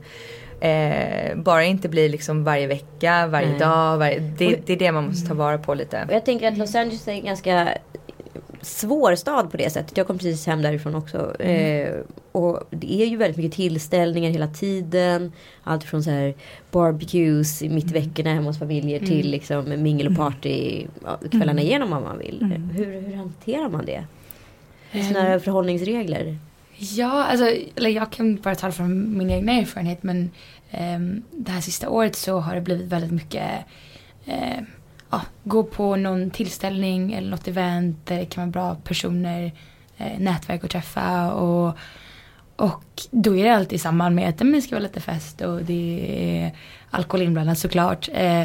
[0.61, 3.59] Eh, bara inte bli liksom varje vecka, varje nej.
[3.59, 3.99] dag.
[3.99, 6.05] Varje, det, det, är det man måste ta vara på lite.
[6.09, 7.69] Och jag tänker att Los Angeles är ganska
[8.63, 9.97] svår stad på det sättet.
[9.97, 11.35] Jag kom precis hem därifrån också.
[11.41, 11.87] Mm.
[11.87, 11.95] Eh,
[12.33, 15.33] och det är ju väldigt mycket tillställningar hela tiden.
[15.63, 16.35] Allt från så här
[16.71, 18.03] barbecues mitt i mm.
[18.03, 19.09] veckorna hemma hos familjer mm.
[19.09, 20.87] till liksom mingel och party
[21.31, 21.65] kvällarna mm.
[21.65, 22.43] igenom om man vill.
[22.43, 22.71] Mm.
[22.71, 24.05] Hur, hur hanterar man det?
[24.93, 26.39] Sådana um, förhållningsregler?
[26.77, 27.47] Ja, alltså,
[27.77, 30.31] eller jag kan bara tala från min egna erfarenhet men
[30.79, 33.51] um, det här sista året så har det blivit väldigt mycket
[34.29, 34.63] uh,
[35.11, 39.53] ja, gå på någon tillställning eller något event där det kan vara bra personer,
[39.97, 41.79] eh, nätverk att träffa och,
[42.57, 45.63] och då är det alltid i samband med att det ska vara lite fest och
[45.63, 46.53] det är
[46.91, 48.09] alkohol inblandat såklart.
[48.13, 48.45] Eh,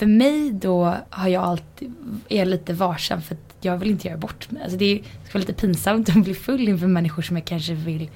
[0.00, 1.94] för mig då har jag alltid,
[2.28, 4.62] är lite varsam för att jag vill inte göra bort mig.
[4.62, 8.10] Alltså det ska vara lite pinsamt att bli full inför människor som jag kanske vill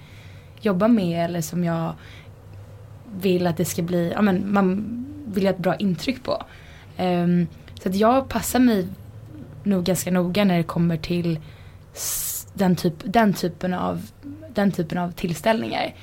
[0.60, 1.94] jobba med eller som jag
[3.20, 4.84] vill att det ska bli, ja men man
[5.26, 6.42] vill ha ett bra intryck på.
[6.98, 7.46] Um,
[7.84, 8.86] så att jag passar mig
[9.62, 11.40] nog ganska noga när det kommer till
[12.54, 14.06] den, typ, den, typen av,
[14.54, 15.94] den typen av tillställningar.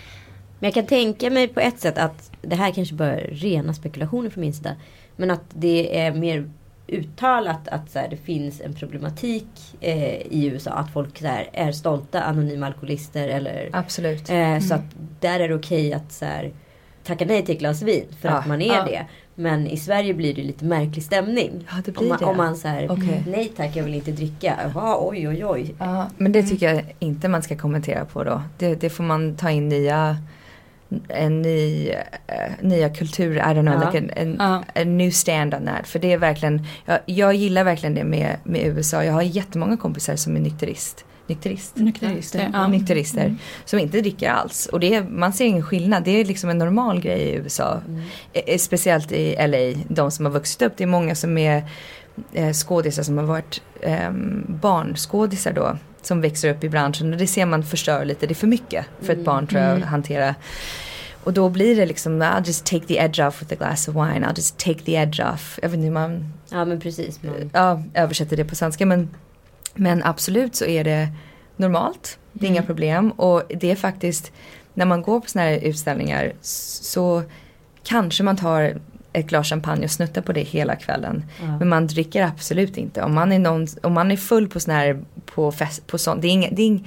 [0.59, 3.73] Men jag kan tänka mig på ett sätt att det här kanske bara är rena
[3.73, 4.75] spekulationer från min sida.
[5.15, 6.49] Men att det är mer
[6.87, 9.47] uttalat att så här, det finns en problematik
[9.79, 10.71] eh, i USA.
[10.71, 13.27] Att folk så här, är stolta anonyma alkoholister.
[13.27, 14.29] Eller, Absolut.
[14.29, 14.61] Eh, mm.
[14.61, 14.85] Så att
[15.19, 16.51] där är det okej okay att så här,
[17.03, 18.85] tacka nej till ett glas vin för ja, att man är ja.
[18.85, 19.05] det.
[19.35, 21.67] Men i Sverige blir det lite märklig stämning.
[21.69, 22.25] Ja, det blir om man, det.
[22.25, 23.21] Om man säger okay.
[23.27, 24.59] nej tack jag vill inte dricka.
[24.63, 25.75] Jaha, oj oj oj.
[25.79, 28.41] Ja, men det tycker jag inte man ska kommentera på då.
[28.57, 30.17] Det, det får man ta in nya
[31.07, 31.95] en ny, uh,
[32.61, 33.91] nya kultur, I don't know, ja.
[33.91, 34.63] like a, en, ja.
[34.75, 35.87] a new stand on that.
[35.87, 39.03] För det är verkligen, jag, jag gillar verkligen det med, med USA.
[39.03, 41.75] Jag har jättemånga kompisar som är nykterist nykterist.
[41.75, 42.49] Nykterister.
[42.53, 42.67] Ja.
[42.67, 43.37] Nykterister mm.
[43.65, 44.65] Som inte dricker alls.
[44.65, 46.03] Och det är, man ser ingen skillnad.
[46.03, 47.81] Det är liksom en normal grej i USA.
[47.87, 48.01] Mm.
[48.33, 50.73] E speciellt i LA, de som har vuxit upp.
[50.77, 51.63] Det är många som är
[52.33, 54.11] eh, skådisar som har varit eh,
[54.47, 55.77] barnskådisar då.
[56.01, 58.27] Som växer upp i branschen och det ser man förstör lite.
[58.27, 59.25] Det är för mycket för ett mm.
[59.25, 59.89] barn tror jag att mm.
[59.89, 60.35] hantera.
[61.23, 63.95] Och då blir det liksom, I'll just take the edge off with a glass of
[63.95, 64.25] wine.
[64.25, 65.59] I'll just take the edge off.
[65.61, 67.49] Jag vet inte hur man ja, men precis, man...
[67.53, 68.85] ja, översätter det på svenska.
[68.85, 69.09] Men
[69.75, 71.07] men absolut så är det
[71.55, 72.19] normalt.
[72.33, 72.55] Det är mm.
[72.55, 74.31] inga problem och det är faktiskt
[74.73, 77.23] när man går på sådana här utställningar så
[77.83, 78.77] kanske man tar
[79.13, 81.25] ett glas champagne och snuttar på det hela kvällen.
[81.41, 81.57] Mm.
[81.57, 83.01] Men man dricker absolut inte.
[83.01, 86.21] Om man är, någon, om man är full på sån här, på fest, på sånt,
[86.21, 86.79] det är inga, det är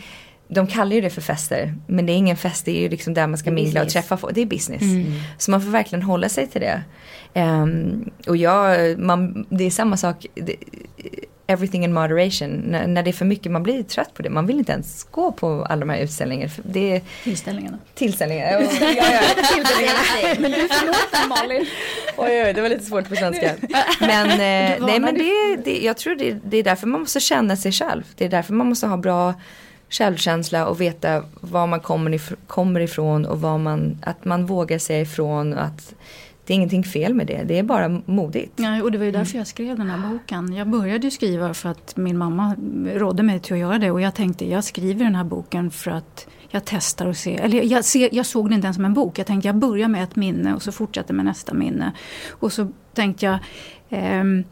[0.48, 1.74] de kallar ju det för fester.
[1.86, 4.16] Men det är ingen fest, det är ju liksom där man ska mingla och träffa
[4.16, 4.34] folk.
[4.34, 4.82] Det är business.
[4.82, 5.12] Mm.
[5.38, 6.82] Så man får verkligen hålla sig till det.
[7.40, 10.26] Um, och jag, man, det är samma sak.
[10.34, 10.56] Det,
[11.46, 12.74] everything in moderation.
[12.74, 14.30] N när det är för mycket, man blir trött på det.
[14.30, 16.52] Man vill inte ens gå på alla de här utställningarna.
[16.62, 17.78] Det är, tillställningarna.
[17.94, 18.50] Tillställningar.
[18.50, 19.20] ja, ja,
[19.54, 19.98] tillställningarna.
[20.38, 21.66] men du förlåt Malin.
[22.16, 23.54] oj, oj, det var lite svårt på svenska.
[24.00, 27.56] Men, eh, nej, men det, det, jag tror det, det är därför man måste känna
[27.56, 28.02] sig själv.
[28.16, 29.34] Det är därför man måste ha bra
[29.90, 34.78] självkänsla och veta var man kommer, if kommer ifrån och vad man, att man vågar
[34.78, 35.54] säga ifrån.
[35.54, 35.94] Att,
[36.46, 38.52] det är ingenting fel med det, det är bara modigt.
[38.56, 40.52] Ja, och det var ju därför jag skrev den här boken.
[40.52, 44.14] Jag började skriva för att min mamma rådde mig till att göra det och jag
[44.14, 47.40] tänkte jag skriver den här boken för att jag testar och ser.
[47.40, 49.18] Eller jag, ser, jag såg det inte ens som en bok.
[49.18, 51.92] Jag tänkte jag börjar med ett minne och så fortsätter med nästa minne.
[52.30, 53.38] Och så tänkte jag
[53.88, 54.44] ehm,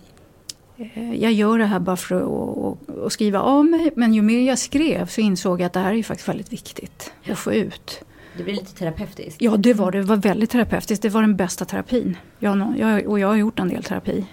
[0.76, 3.90] eh, jag gör det här bara för att, att, skriva av mig.
[3.96, 7.12] Men ju mer jag skrev så insåg jag att det här är faktiskt väldigt viktigt
[7.30, 8.04] att få ut.
[8.36, 9.42] Det blir lite terapeutiskt.
[9.42, 9.98] Ja, det var det.
[9.98, 11.02] Det var väldigt terapeutiskt.
[11.02, 12.16] Det var den bästa terapin.
[12.38, 14.26] Jag, jag, och jag har gjort en del terapi.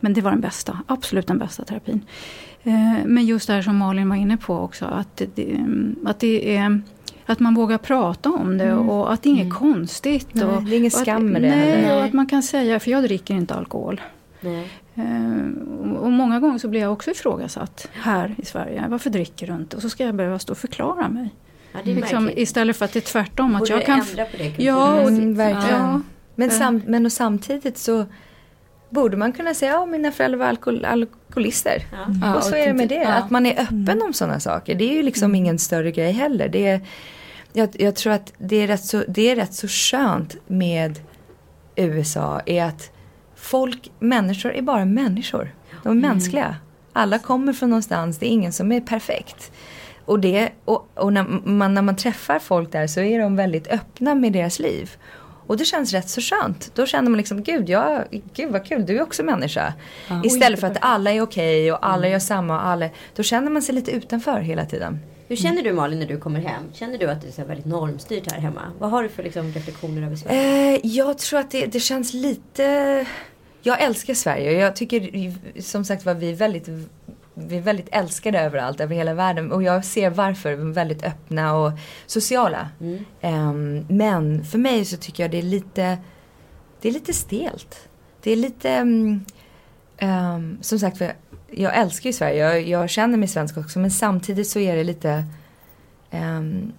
[0.00, 2.04] Men det var den bästa, absolut den bästa terapin.
[2.62, 5.60] Eh, men just det här som Malin var inne på också, att det,
[6.04, 6.80] att det är
[7.26, 8.88] att man vågar prata om det mm.
[8.88, 9.56] och att det är inget mm.
[9.56, 10.28] konstigt.
[10.32, 11.48] Nej, och, det är ingen skam med det.
[11.48, 14.00] Nej, och att man kan säga, för jag dricker inte alkohol.
[14.40, 14.70] Nej.
[14.98, 18.84] Uh, och många gånger så blir jag också ifrågasatt här i Sverige.
[18.88, 19.76] Varför dricker du inte?
[19.76, 21.34] Och så ska jag behöva stå och förklara mig.
[21.84, 23.52] Ja, liksom, istället för att det är tvärtom.
[23.52, 25.82] Borde att jag kan ändra på det ja, och, mm, verkligen.
[25.82, 26.00] Ja.
[26.34, 28.06] Men, sam, men och samtidigt så
[28.90, 31.82] borde man kunna säga, ja mina föräldrar var alkohol, alkoholister.
[32.22, 32.34] Ja.
[32.34, 33.14] Och så är det med det, ja.
[33.14, 34.74] att man är öppen om sådana saker.
[34.74, 36.48] Det är ju liksom ingen större grej heller.
[36.48, 36.80] Det är,
[37.52, 40.98] jag, jag tror att det är, rätt så, det är rätt så skönt med
[41.76, 42.90] USA är att
[43.36, 45.54] folk, människor är bara människor.
[45.82, 46.56] De är mänskliga.
[46.92, 49.52] Alla kommer från någonstans, det är ingen som är perfekt.
[50.06, 53.68] Och, det, och, och när, man, när man träffar folk där så är de väldigt
[53.68, 54.90] öppna med deras liv.
[55.46, 56.70] Och det känns rätt så skönt.
[56.74, 59.74] Då känner man liksom, gud, jag, gud vad kul, du är också människa.
[60.24, 62.54] Istället för att alla är okej och alla gör samma.
[62.54, 64.98] och Alla, då känner man sig lite utanför hela tiden.
[65.28, 66.62] Hur känner du Malin när du kommer hem?
[66.72, 68.62] Känner du att det är väldigt normstyrt här hemma?
[68.78, 70.74] Vad har du för liksom, reflektioner över Sverige?
[70.74, 73.06] Eh, jag tror att det, det känns lite...
[73.62, 76.68] Jag älskar Sverige jag tycker som sagt var vi är väldigt
[77.38, 79.52] vi är väldigt älskade överallt, över hela världen.
[79.52, 80.54] Och jag ser varför.
[80.54, 81.72] Vi är väldigt öppna och
[82.06, 82.68] sociala.
[82.80, 83.04] Mm.
[83.20, 85.98] Ehm, men för mig så tycker jag det är lite,
[86.80, 87.88] det är lite stelt.
[88.22, 89.24] Det är lite, mm,
[89.98, 91.12] ehm, som sagt för
[91.50, 92.36] jag älskar ju Sverige.
[92.36, 93.78] Jag, jag känner mig svensk också.
[93.78, 95.24] Men samtidigt så är det lite,
[96.10, 96.72] ehm,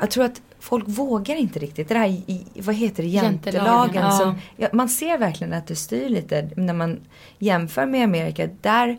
[0.00, 1.88] jag tror att folk vågar inte riktigt.
[1.88, 4.02] Det här, i, vad heter det, Jantelagen, jantelagen.
[4.02, 4.10] ja.
[4.10, 7.00] Som, ja, man ser verkligen att det styr lite när man
[7.38, 8.48] jämför med Amerika.
[8.60, 8.98] Där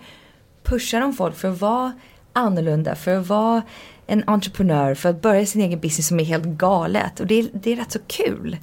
[0.69, 1.93] pushar de folk för att vara
[2.33, 3.61] annorlunda, för att vara
[4.07, 7.19] en entreprenör, för att börja sin egen business som är helt galet.
[7.19, 8.57] Och det är, det är rätt så kul.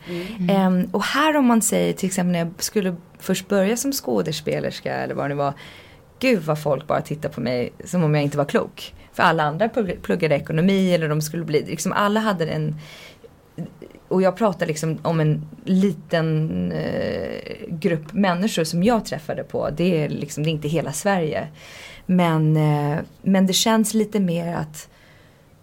[0.50, 4.94] Ehm, och här om man säger till exempel när jag skulle först börja som skådespelerska
[4.94, 5.52] eller vad det var.
[6.18, 8.94] Gud vad folk bara tittar på mig som om jag inte var klok.
[9.12, 12.76] För alla andra plugg- pluggade ekonomi eller de skulle bli, liksom alla hade en
[14.08, 19.70] och jag pratar liksom om en liten eh, grupp människor som jag träffade på.
[19.70, 21.48] Det är liksom, det är inte hela Sverige.
[22.06, 24.88] Men, eh, men det känns lite mer att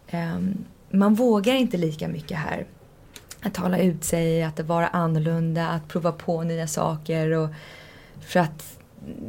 [0.07, 0.57] ehm,
[0.89, 2.65] man vågar inte lika mycket här.
[3.41, 7.31] Att tala ut sig, att vara annorlunda, att prova på nya saker.
[7.31, 7.49] Och,
[8.27, 8.77] för att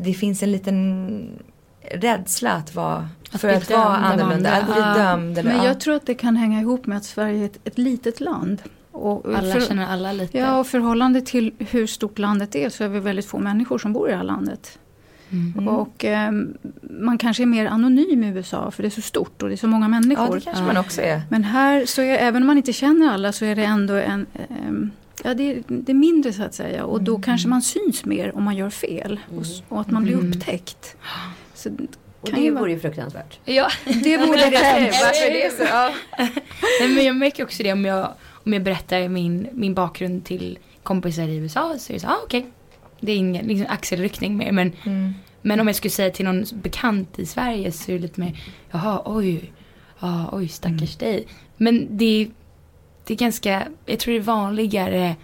[0.01, 1.29] det finns en liten
[1.91, 4.53] rädsla att vara, Att för att vara annorlunda.
[4.53, 4.95] Att bli Ja.
[4.95, 5.39] dömd.
[5.39, 5.67] Eller, Men ja.
[5.67, 8.63] jag tror att det kan hänga ihop med att Sverige är ett, ett litet land.
[8.93, 10.39] Och Alla för, känner alla lite.
[10.39, 13.93] Ja, och förhållande till hur stort landet är så är vi väldigt få människor som
[13.93, 14.79] bor i det här landet.
[15.59, 15.69] Mm.
[15.69, 19.49] Och ehm, man kanske är mer anonym i USA för det är så stort och
[19.49, 20.35] det är så många ja, människor.
[20.35, 21.23] det kanske man också är.
[21.31, 24.27] Men här, så är, även om man inte känner alla så är det ändå en...
[24.51, 24.91] ehm,
[25.25, 28.37] ja, det, är- det är mindre så att säga och då kanske man syns mer
[28.37, 29.21] om man gör fel.
[29.37, 30.29] Och, s- och att man blir Mm.
[30.33, 30.97] upptäckt.
[31.55, 31.71] Så,
[32.21, 33.39] Och det ju vore ju fruktansvärt.
[33.45, 33.69] Ja.
[33.85, 35.63] det vore det Varför det så?
[35.71, 35.93] Ja.
[36.81, 38.09] Nej, men jag märker också det om jag,
[38.45, 42.19] om jag berättar min, min bakgrund till kompisar i USA så är det så, ah,
[42.25, 42.47] okej.
[43.01, 44.53] Det är ingen liksom, axelryckning mer.
[44.53, 45.15] Men, Mm.
[45.45, 48.41] Men om jag skulle säga till någon bekant i Sverige så är det lite mer,
[48.71, 49.53] jaha, oj,
[50.01, 51.27] ja, oj, stackars dig.
[51.57, 52.31] Men det, är-
[53.05, 55.17] det är ganska, jag tror det är vanligare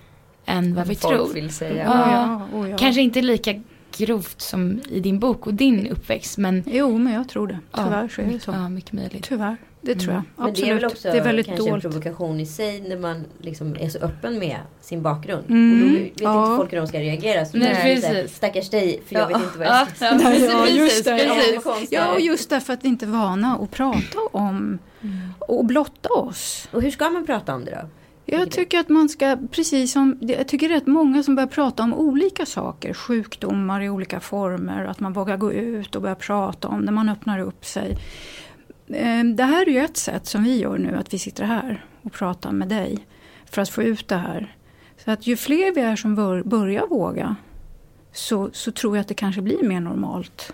[0.47, 1.35] än vad vi Folk tror.
[1.35, 1.85] vill säga.
[1.85, 2.13] Ja.
[2.53, 2.79] Ja, oh ja.
[2.79, 3.61] Kanske inte lika
[3.97, 7.59] grovt som i din bok och din uppväxt men Jo, men jag tror det.
[7.73, 8.51] ja, Tyvärr så är det så.
[8.51, 9.25] Ja, mycket möjligt.
[9.25, 10.23] Tyvärr, det tror jag.
[10.37, 10.57] Men Absolut.
[10.67, 11.85] det är väl också det är väldigt kanske dolt.
[11.85, 15.45] en provokation i sig när man liksom är så öppen med sin bakgrund.
[15.51, 16.45] Mm, Och då vet ja.
[16.45, 17.45] inte folk hur de ska reagera.
[17.47, 18.37] Så Nej, så här, precis.
[18.37, 21.05] Stackars dig, för jag vet inte vad Ja, jag ska ja, precis, Ja, just precis,
[21.05, 21.35] det, ja.
[21.35, 21.65] precis.
[21.65, 22.07] Konstigare.
[22.07, 24.79] Ja, och just därför att vi inte är vana att prata om
[25.39, 26.69] och blotta oss.
[26.73, 27.89] Och hur ska man prata om det då?
[28.25, 31.47] Jag tycker att man ska, precis som, jag tycker det är rätt många som börjar
[31.47, 36.15] prata om olika saker, sjukdomar i olika former, att man vågar gå ut och börja
[36.15, 37.99] prata om det, man öppnar upp sig.
[38.95, 41.85] Eh, Det här är ju ett sätt som vi gör nu, att vi sitter här
[42.03, 42.99] och pratar med dig
[43.51, 44.57] för att få ut det här.
[45.05, 47.37] Så att ju fler vi är som bör, börjar våga
[48.13, 50.53] så, så tror jag att det kanske blir mer normalt.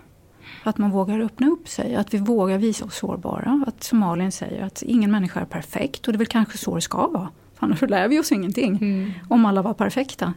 [0.62, 3.64] Att man vågar öppna upp sig, att vi vågar visa oss sårbara.
[3.66, 6.74] Att som Malin säger, att ingen människa är perfekt och det är väl kanske så
[6.74, 7.28] det ska vara.
[7.54, 9.10] För annars lär vi oss ingenting Mm.
[9.28, 10.34] om alla var perfekta.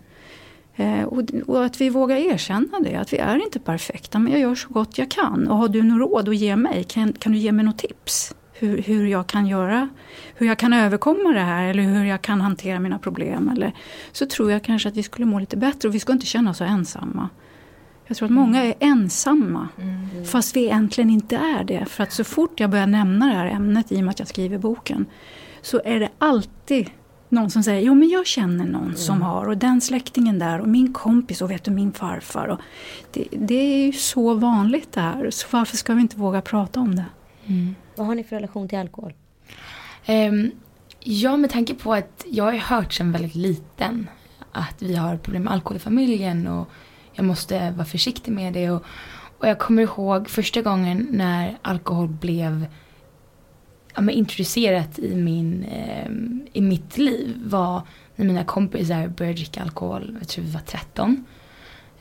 [0.80, 1.04] Eh,
[1.48, 4.70] och, att vi vågar erkänna det, att vi är inte perfekta men jag gör så
[4.70, 5.48] gott jag kan.
[5.48, 6.84] Och har du något råd att ge mig?
[6.84, 8.36] Kan, kan du ge mig något tips?
[8.54, 9.90] Hur, hur jag kan göra,
[10.36, 13.50] hur jag kan överkomma det här eller hur jag kan hantera mina problem.
[13.50, 13.74] Eller,
[14.12, 16.52] så tror jag kanske att vi skulle må lite bättre och vi ska inte känna
[16.52, 17.30] oss så ensamma.
[18.08, 20.26] Jag tror att många är ensamma Mm.
[20.26, 21.86] fast vi egentligen inte är det.
[21.86, 24.28] För att så fort jag börjar nämna det här ämnet i och med att jag
[24.28, 25.06] skriver boken
[25.62, 26.90] så är det alltid
[27.30, 30.68] någon som säger jo men jag känner någon som har och den släktingen där och
[30.68, 32.48] min kompis och vet du min farfar.
[32.48, 32.60] Och
[33.12, 36.80] det, det är ju så vanligt det här så varför ska vi inte våga prata
[36.80, 37.06] om det?
[37.46, 37.76] Mm.
[37.96, 39.14] Vad har ni för relation till alkohol?
[40.06, 40.52] Ehm,
[41.00, 44.10] ja, med tanke på att jag har hört sedan väldigt liten
[44.52, 46.70] att vi har problem med alkohol i familjen och
[47.14, 48.70] jag måste vara försiktig med det.
[48.70, 48.84] Och,
[49.38, 52.66] och jag kommer ihåg första gången när alkohol blev
[53.96, 56.12] ja, men introducerat i, min, eh,
[56.54, 57.82] i mitt liv var
[58.16, 61.10] när mina kompisar började dricka alkohol, jag tror vi var 13.
[61.10, 61.26] Um,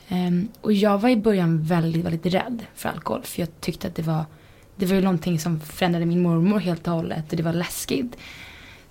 [0.07, 3.21] ehm, och jag var i början väldigt, väldigt rädd för alkohol.
[3.23, 4.25] För jag tyckte att det var,
[4.75, 7.31] det var ju någonting som förändrade min mormor helt och hållet.
[7.31, 8.17] Och det var läskigt.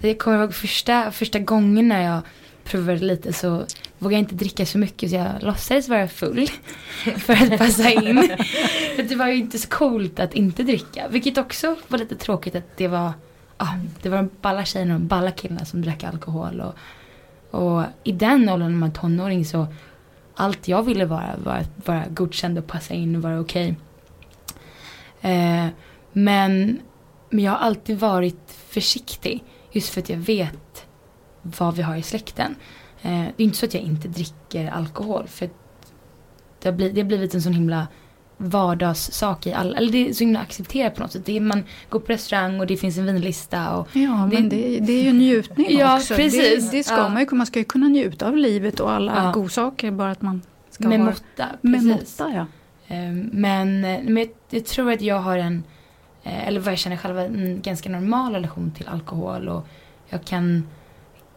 [0.01, 2.21] Så jag kommer ihåg första, första gången när jag
[2.65, 3.65] provade lite så
[3.99, 6.47] vågade jag inte dricka så mycket så jag låtsades vara full.
[7.17, 8.37] för att passa in.
[8.97, 11.09] för det var ju inte så coolt att inte dricka.
[11.09, 13.13] Vilket också var lite tråkigt att det var,
[13.57, 16.61] ah, det var de balla tjejerna och de balla killarna som drack alkohol.
[16.61, 16.75] Och,
[17.61, 19.67] och i den åldern när man är tonåring så
[20.35, 23.77] allt jag ville vara var att vara godkänd och passa in och vara okej.
[25.21, 25.67] Eh,
[26.13, 26.81] men,
[27.31, 29.45] men jag har alltid varit försiktig.
[29.73, 30.87] Just för att jag vet
[31.43, 32.55] vad vi har i släkten.
[33.03, 35.27] Eh, det är inte så att jag inte dricker alkohol.
[35.27, 35.51] För
[36.63, 37.87] det har, blivit, det har blivit en sån himla
[38.37, 41.27] vardagssak i alla, eller det är så himla accepterat på något sätt.
[41.27, 43.77] Det är, man går på restaurang och det finns en vinlista.
[43.77, 46.15] Och ja, men det, det är ju njutning ja, också.
[46.15, 46.71] Precis.
[46.71, 47.09] Det, det ska ja.
[47.09, 49.33] man ju, man ska ju kunna njuta av livet och alla Ja.
[49.33, 49.91] godsaker.
[49.91, 51.47] Bara att man ska med vara, måtta.
[51.61, 52.31] med måtta.
[52.35, 52.47] Ja.
[52.95, 55.65] Eh, Men, men jag, jag tror att jag har en,
[56.23, 59.49] eh, eller vad jag känner själv, en ganska normal relation till alkohol.
[59.49, 59.67] Och
[60.09, 60.67] jag kan,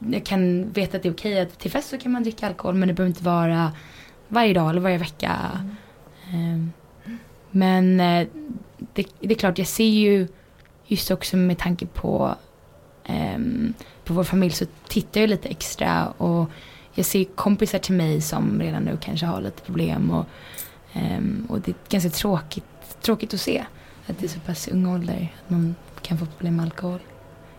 [0.10, 2.76] jag kan veta att det är okej att till fest så kan man dricka alkohol
[2.76, 3.72] men det behöver inte vara
[4.28, 5.38] varje dag eller varje vecka.
[6.34, 6.72] Mm.
[7.52, 8.28] Men eh,
[8.94, 10.28] det, det är klart, jag ser ju
[10.86, 12.36] just också med tanke på,
[13.06, 13.74] ehm,
[14.06, 16.50] på vår familj så tittar jag lite extra och
[16.94, 20.26] jag ser kompisar till mig som redan nu kanske har lite problem och,
[20.94, 22.64] ehm, och det är ganska tråkigt,
[23.02, 23.66] tråkigt att se
[24.08, 27.00] att det är så pass ung ålder att man kan få problem med alkohol.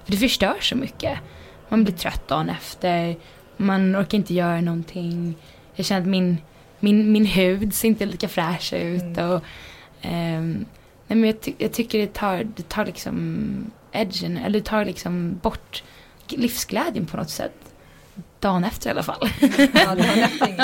[0.04, 1.18] För det förstör så mycket.
[1.72, 3.16] Man blir trött dagen efter,
[3.56, 5.34] man orkar inte göra någonting.
[5.74, 6.38] Jag känner att min,
[6.80, 9.02] min, min hud ser inte lika fräsch ut.
[9.02, 9.30] Mm.
[9.30, 9.42] Och,
[10.02, 10.64] ehm,
[11.06, 14.84] nej men jag, ty- jag tycker det tar, det tar liksom edgen, eller det tar
[14.84, 15.82] liksom bort
[16.28, 17.54] livsglädjen på något sätt.
[18.40, 19.28] Dagen efter i alla fall.
[19.74, 20.56] Ja, nästan ingenting.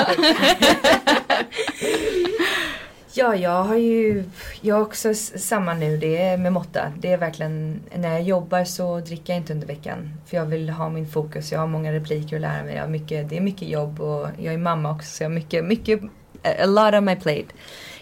[3.13, 4.23] Ja, jag har ju,
[4.61, 6.93] jag har också samma nu, det är med måtta.
[6.99, 10.13] Det är verkligen, när jag jobbar så dricker jag inte under veckan.
[10.25, 12.75] För jag vill ha min fokus, jag har många repliker att lära mig.
[12.75, 15.35] Jag har mycket, det är mycket jobb och jag är mamma också så jag har
[15.35, 16.01] mycket, mycket,
[16.43, 17.47] a lot on my plate.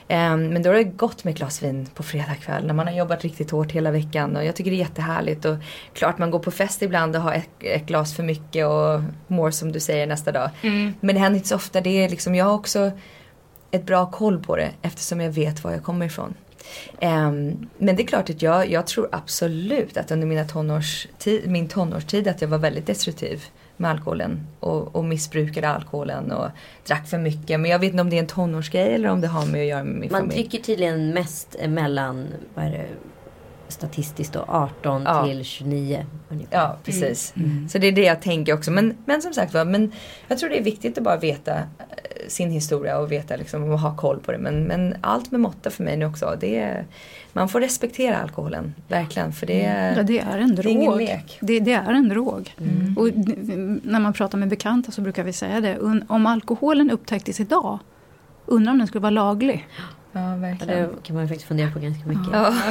[0.08, 2.88] Ehm, men då är det gott med ett glas vin på fredag kväll när man
[2.88, 5.56] har jobbat riktigt hårt hela veckan och jag tycker det är jättehärligt och
[5.94, 9.52] klart man går på fest ibland och har ett, ett glas för mycket och mår
[9.52, 10.50] som du säger nästa dag.
[11.00, 11.82] Men det händer inte så ofta.
[11.82, 12.92] Det är liksom, jag har också
[13.72, 16.34] ett bra koll på det eftersom jag vet var jag kommer ifrån.
[17.00, 21.68] Ehm, men det är klart att jag, jag tror absolut att under mina tonårstid, min
[21.68, 23.44] tonårstid att jag var väldigt destruktiv
[23.78, 26.48] med alkoholen och, och missbrukade alkoholen och
[26.88, 27.60] drack för mycket.
[27.60, 29.68] Men jag vet inte om det är en tonårsgrej eller om det har med att
[29.68, 30.36] göra med min Man familj.
[30.42, 32.86] dricker tydligen mest mellan, vad är det,
[33.68, 35.26] statistiskt då, 18 Ja.
[35.26, 36.58] till 29 ungefär.
[36.58, 37.34] Ja, precis.
[37.36, 37.70] Mm.
[37.70, 38.72] Så det är det jag tänker också.
[38.72, 39.92] Men, men som sagt var, men
[40.28, 41.54] jag tror det är viktigt att bara veta
[42.28, 44.38] sin historia och veta liksom, och ha koll på det.
[44.38, 46.38] Men, men allt med måtta för mig nu också.
[46.40, 46.86] Det är,
[47.34, 49.34] man får respektera alkoholen, verkligen.
[49.34, 50.98] För det är, Ja, det är en det är ingen drog.
[51.02, 51.38] lek.
[51.42, 52.56] Det, det är en drog.
[52.60, 52.98] Mm.
[52.98, 53.08] Och
[53.84, 55.78] när man pratar med bekanta så brukar vi säga det.
[56.08, 57.80] Om alkoholen upptäcktes idag,
[58.46, 59.68] undrar om den skulle vara laglig.
[60.12, 60.80] Ja, Ja, verkligen.
[60.80, 62.28] det kan man ju faktiskt fundera på ganska mycket.
[62.34, 62.54] Ja.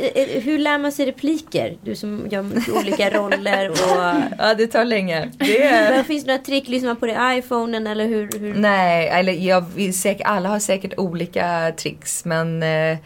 [0.00, 1.76] Eh, eh, Hur lär man sig repliker?
[1.82, 2.44] Du som gör
[2.76, 3.76] olika roller och...
[4.38, 5.30] ja, det tar länge.
[5.38, 6.68] Det finns det några trick?
[6.68, 8.38] Lyssnar man på det i iPhonen eller hur?
[8.38, 8.54] hur?
[8.54, 9.64] Nej, eller jag,
[10.24, 12.98] alla har säkert olika tricks men eh,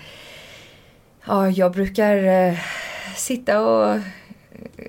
[1.27, 2.19] ja, jag brukar
[3.17, 3.99] sitta och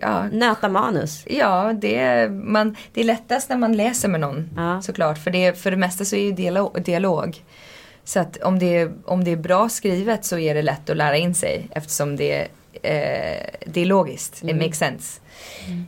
[0.02, 1.23] ja, Nöta manus?
[1.28, 4.82] Ja, det är, man, det är lättast när man läser med någon Ja.
[4.82, 5.17] såklart.
[5.23, 6.82] För det, för det mesta så är ju dialog.
[6.84, 7.43] dialog.
[8.10, 10.98] Så att om det, är, om det är bra skrivet så är det lätt att
[10.98, 12.41] lära in sig eftersom det,
[12.74, 14.43] eh, det är logiskt.
[14.43, 14.56] Mm.
[14.56, 15.22] It makes sense.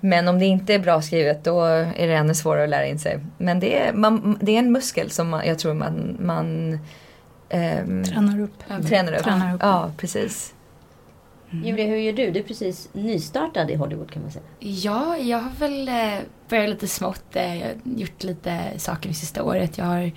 [0.01, 2.99] Men om det inte är bra skrivet då är det ännu svårare att lära in
[2.99, 3.19] sig.
[3.37, 6.79] Men det är, man, det är en muskel som man, jag tror man, man
[7.49, 8.63] ehm, Tränar upp.
[8.87, 9.23] tränar upp.
[9.23, 9.61] Tränar upp.
[9.63, 10.53] Ja, precis.
[11.63, 12.31] Julia, hur gör du?
[12.31, 14.45] Du är precis nystartad i Hollywood kan man säga.
[14.59, 16.19] Ja, jag har väl eh,
[16.49, 17.35] börjat lite smått.
[17.35, 19.77] Eh, jag har gjort lite saker det sista året.
[19.77, 20.11] Jag har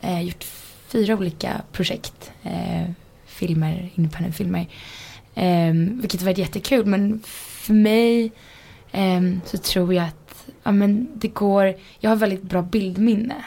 [0.00, 0.44] eh, gjort
[0.92, 2.32] fyra olika projekt.
[2.42, 2.90] Eh,
[3.26, 4.66] filmer, independent filmer.
[5.34, 6.86] Eh, vilket varit jättekul.
[6.86, 8.32] Men för mig
[8.92, 11.74] eh, så tror jag att ja, men det går.
[11.98, 13.44] Jag har väldigt bra bildminne.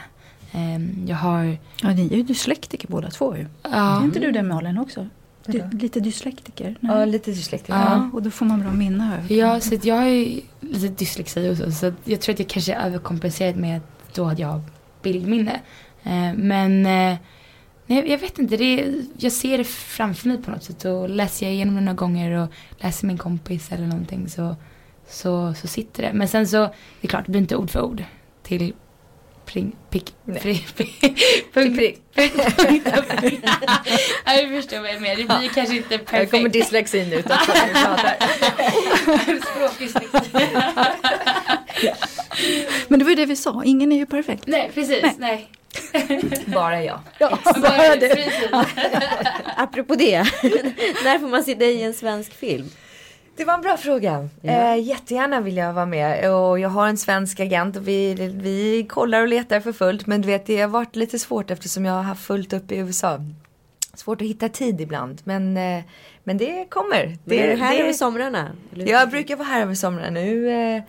[0.52, 1.58] Eh, jag har...
[1.82, 3.46] Ja, ni är ju dyslektiker båda två ju.
[3.62, 5.08] Ja, Är inte du det Malin också?
[5.46, 6.76] Du, lite dyslektiker?
[6.80, 7.78] Ja, lite dyslektiker.
[7.78, 8.10] Ja.
[8.12, 9.26] Och då får man bra minne.
[9.28, 11.72] Ja, så att jag har ju lite dyslexi och så.
[11.72, 14.60] Så att jag tror att jag kanske är överkompenserat med att då hade jag
[15.02, 15.60] bildminne.
[16.04, 17.16] Eh, men eh,
[17.86, 20.84] nej, jag vet inte, det är, jag ser det framför mig på något sätt.
[20.84, 22.48] Och läser jag igenom det några gånger och
[22.78, 24.56] läser min kompis eller någonting så,
[25.08, 26.12] så, så sitter det.
[26.12, 26.58] Men sen så,
[27.00, 28.04] det är klart, det blir inte ord för ord
[28.42, 28.72] till
[29.46, 30.76] pring, pick, prick.
[31.54, 32.02] punkt prick.
[34.26, 35.16] Ja, jag förstår vad jag menar.
[35.16, 36.52] Det blir kanske inte Här kommer perfekt.
[36.52, 38.16] dyslexin ut också när vi pratar.
[39.50, 40.30] Språkdyslexi.
[42.88, 44.46] Men det var ju det vi sa, ingen är ju perfekt.
[44.46, 45.02] Nej, precis.
[45.02, 45.14] Nej.
[45.18, 45.50] Nej.
[46.46, 47.00] Bara jag.
[47.18, 47.96] Ja, Bara.
[47.96, 48.34] Precis.
[49.56, 50.18] Apropå det,
[51.04, 52.70] när får man se dig i en svensk film?
[53.36, 54.28] Det var en bra fråga.
[54.42, 54.52] Ja.
[54.52, 58.86] Eh, jättegärna vill jag vara med och jag har en svensk agent och vi, vi
[58.88, 61.92] kollar och letar för fullt men du vet det har varit lite svårt eftersom jag
[61.92, 63.18] har haft fullt upp i USA.
[63.94, 65.82] Svårt att hitta tid ibland men, eh,
[66.24, 67.06] men det kommer.
[67.06, 68.50] Men Det, är du här det, över somrarna?
[68.72, 68.88] Eller?
[68.88, 70.10] Jag brukar vara här över somrarna.
[70.10, 70.82] Nu, eh,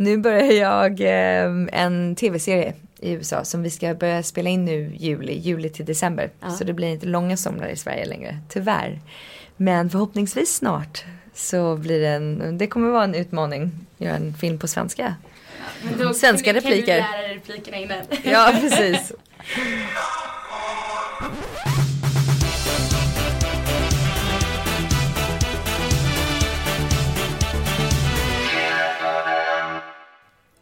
[0.00, 4.92] nu börjar jag eh, en tv-serie i USA som vi ska börja spela in nu
[4.96, 6.30] juli, juli till december.
[6.40, 6.50] Ja.
[6.50, 9.00] Så det blir inte långa somrar i Sverige längre, tyvärr.
[9.56, 14.58] Men förhoppningsvis snart så blir det en, det kommer vara en utmaning, göra en film
[14.58, 15.14] på svenska.
[15.82, 17.00] Men då Svenska repliker.
[17.00, 17.98] Kan du lära dig replikerna innan?
[18.24, 19.12] Ja, precis.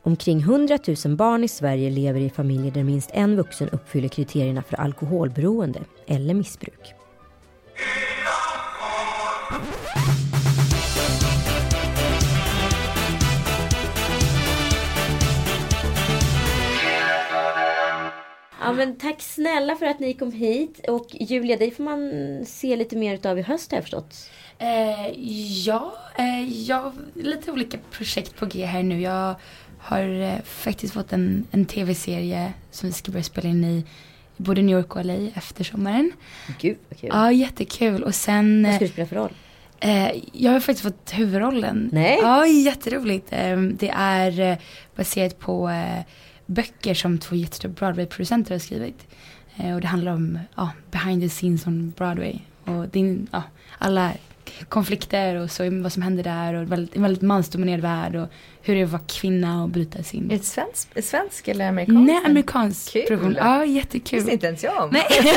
[0.08, 4.62] Omkring 100 000 barn i Sverige lever i familjer där minst en vuxen uppfyller kriterierna
[4.62, 6.94] för alkoholberoende eller missbruk.
[18.60, 22.10] Ja men tack snälla för att ni kom hit och Julia dig får man
[22.46, 24.30] se lite mer utav i höst har jag förstått.
[24.58, 25.10] Eh,
[25.66, 29.00] ja, eh, jag har lite olika projekt på G här nu.
[29.00, 29.34] Jag
[29.78, 33.84] har eh, faktiskt fått en, en tv-serie som vi ska börja spela in i
[34.36, 36.12] både New York och LA efter sommaren.
[36.60, 37.10] Gud vad kul.
[37.12, 38.02] Ja, jättekul.
[38.02, 39.32] Och sen, Vad eh, ska du spela för roll?
[39.80, 41.90] eh, jag har faktiskt fått huvudrollen.
[41.92, 42.18] Nej.
[42.22, 43.26] Ja, jätteroligt.
[43.30, 44.58] Eh, det är eh,
[44.96, 46.00] baserat på eh,
[46.46, 49.06] böcker som två jättestora Broadway-producenter har skrivit.
[49.56, 52.38] Eh, och det handlar om ja, behind the scenes on Broadway.
[52.64, 53.42] Och är, ja,
[53.78, 54.12] alla
[54.68, 58.28] konflikter och så, vad som händer där och väldigt, en väldigt mansdominerad värld och
[58.62, 60.30] hur det är att vara kvinna och bryta sin...
[60.30, 62.06] Är det svensk, svensk eller amerikansk?
[62.06, 63.06] Nej, amerikansk Kul.
[63.06, 63.34] produktion.
[63.38, 64.18] Ja, jättekul.
[64.18, 64.90] visste inte ens jag om.
[64.90, 65.04] Nej.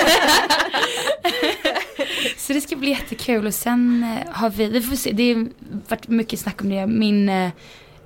[2.37, 5.47] så det ska bli jättekul och sen eh, har vi, vi får se, det har
[5.87, 6.87] varit mycket snack om det.
[6.87, 7.49] Min, eh,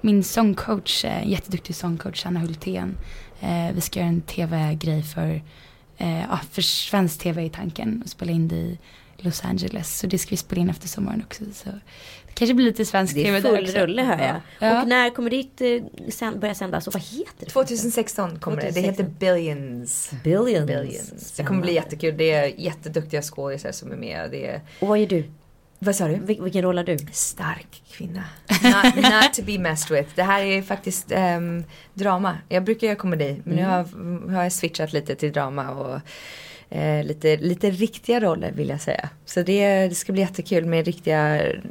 [0.02, 2.98] min sångcoach, eh, jätteduktig sångcoach Anna Hultén.
[3.74, 5.42] Vi ska göra en tv-grej för,
[6.52, 8.78] för svensk tv i tanken och spela in det i
[9.26, 9.98] Los Angeles.
[10.00, 11.44] Så det ska vi spela in efter sommaren också.
[11.54, 11.70] Så
[12.28, 13.78] det kanske blir lite svensk Det tv är där full också.
[13.78, 14.42] rulle hör jag.
[14.72, 14.82] Ja.
[14.82, 17.46] Och när kommer ditt eh, börja sändas och vad heter det?
[17.46, 18.72] 2016 kommer det.
[18.72, 19.16] Det heter 2016.
[19.20, 20.12] Billions.
[20.24, 20.68] Billions.
[20.68, 21.32] Billions.
[21.32, 22.18] Det kommer bli jättekul.
[22.18, 24.32] Det är jätteduktiga skådisar som är med.
[24.32, 25.24] Det är, Och vad gör du?
[25.80, 26.16] vad sa du?
[26.16, 26.98] Vil- vilken roll har du?
[27.12, 28.24] Stark kvinna.
[28.64, 30.10] Not, not to be messed with.
[30.16, 31.64] Det här är faktiskt ehm,
[31.94, 32.38] drama.
[32.50, 36.00] Jag brukar göra komedi men nu har, har jag switchat lite till drama och
[36.70, 39.10] eh, lite, lite riktiga roller vill jag säga.
[39.26, 41.18] Så det, det ska bli jättekul med riktiga,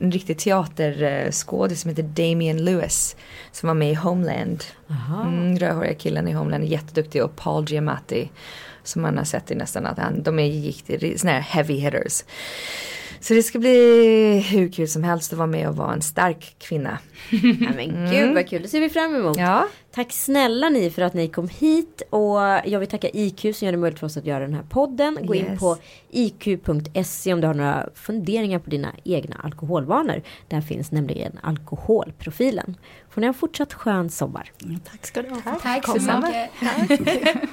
[0.01, 3.17] en riktig teaterskådis som heter Damien Lewis.
[3.53, 4.65] Som var med i Homeland.
[4.91, 5.23] Aha.
[5.23, 8.31] Mm, rödhåriga killen i Homeland är jätteduktig och Paul Giamatti.
[8.83, 10.85] Som man har sett i nästan att han, de är gick,
[11.21, 12.25] såna här heavy hitters.
[13.25, 16.57] Så det ska bli hur kul som helst att vara med och vara en stark
[16.59, 16.99] kvinna.
[17.31, 17.39] Ja,
[17.77, 19.37] men gud vad kul, det ser vi fram emot.
[19.39, 23.67] Ja, Tack snälla ni för att ni kom hit och jag vill tacka IQ som
[23.67, 25.19] gör det möjligt för oss att göra den här podden.
[25.23, 25.61] Gå in Yes.
[25.61, 25.77] på
[26.11, 30.23] iq.se om du har några funderingar på dina egna alkoholvanor.
[30.49, 32.77] Där finns nämligen alkoholprofilen.
[33.11, 34.53] Får ni ha en fortsatt skön sommar.
[34.91, 35.41] Tack ska du ha.
[35.63, 36.33] Tack så Detsamma.
[36.89, 37.41] mycket.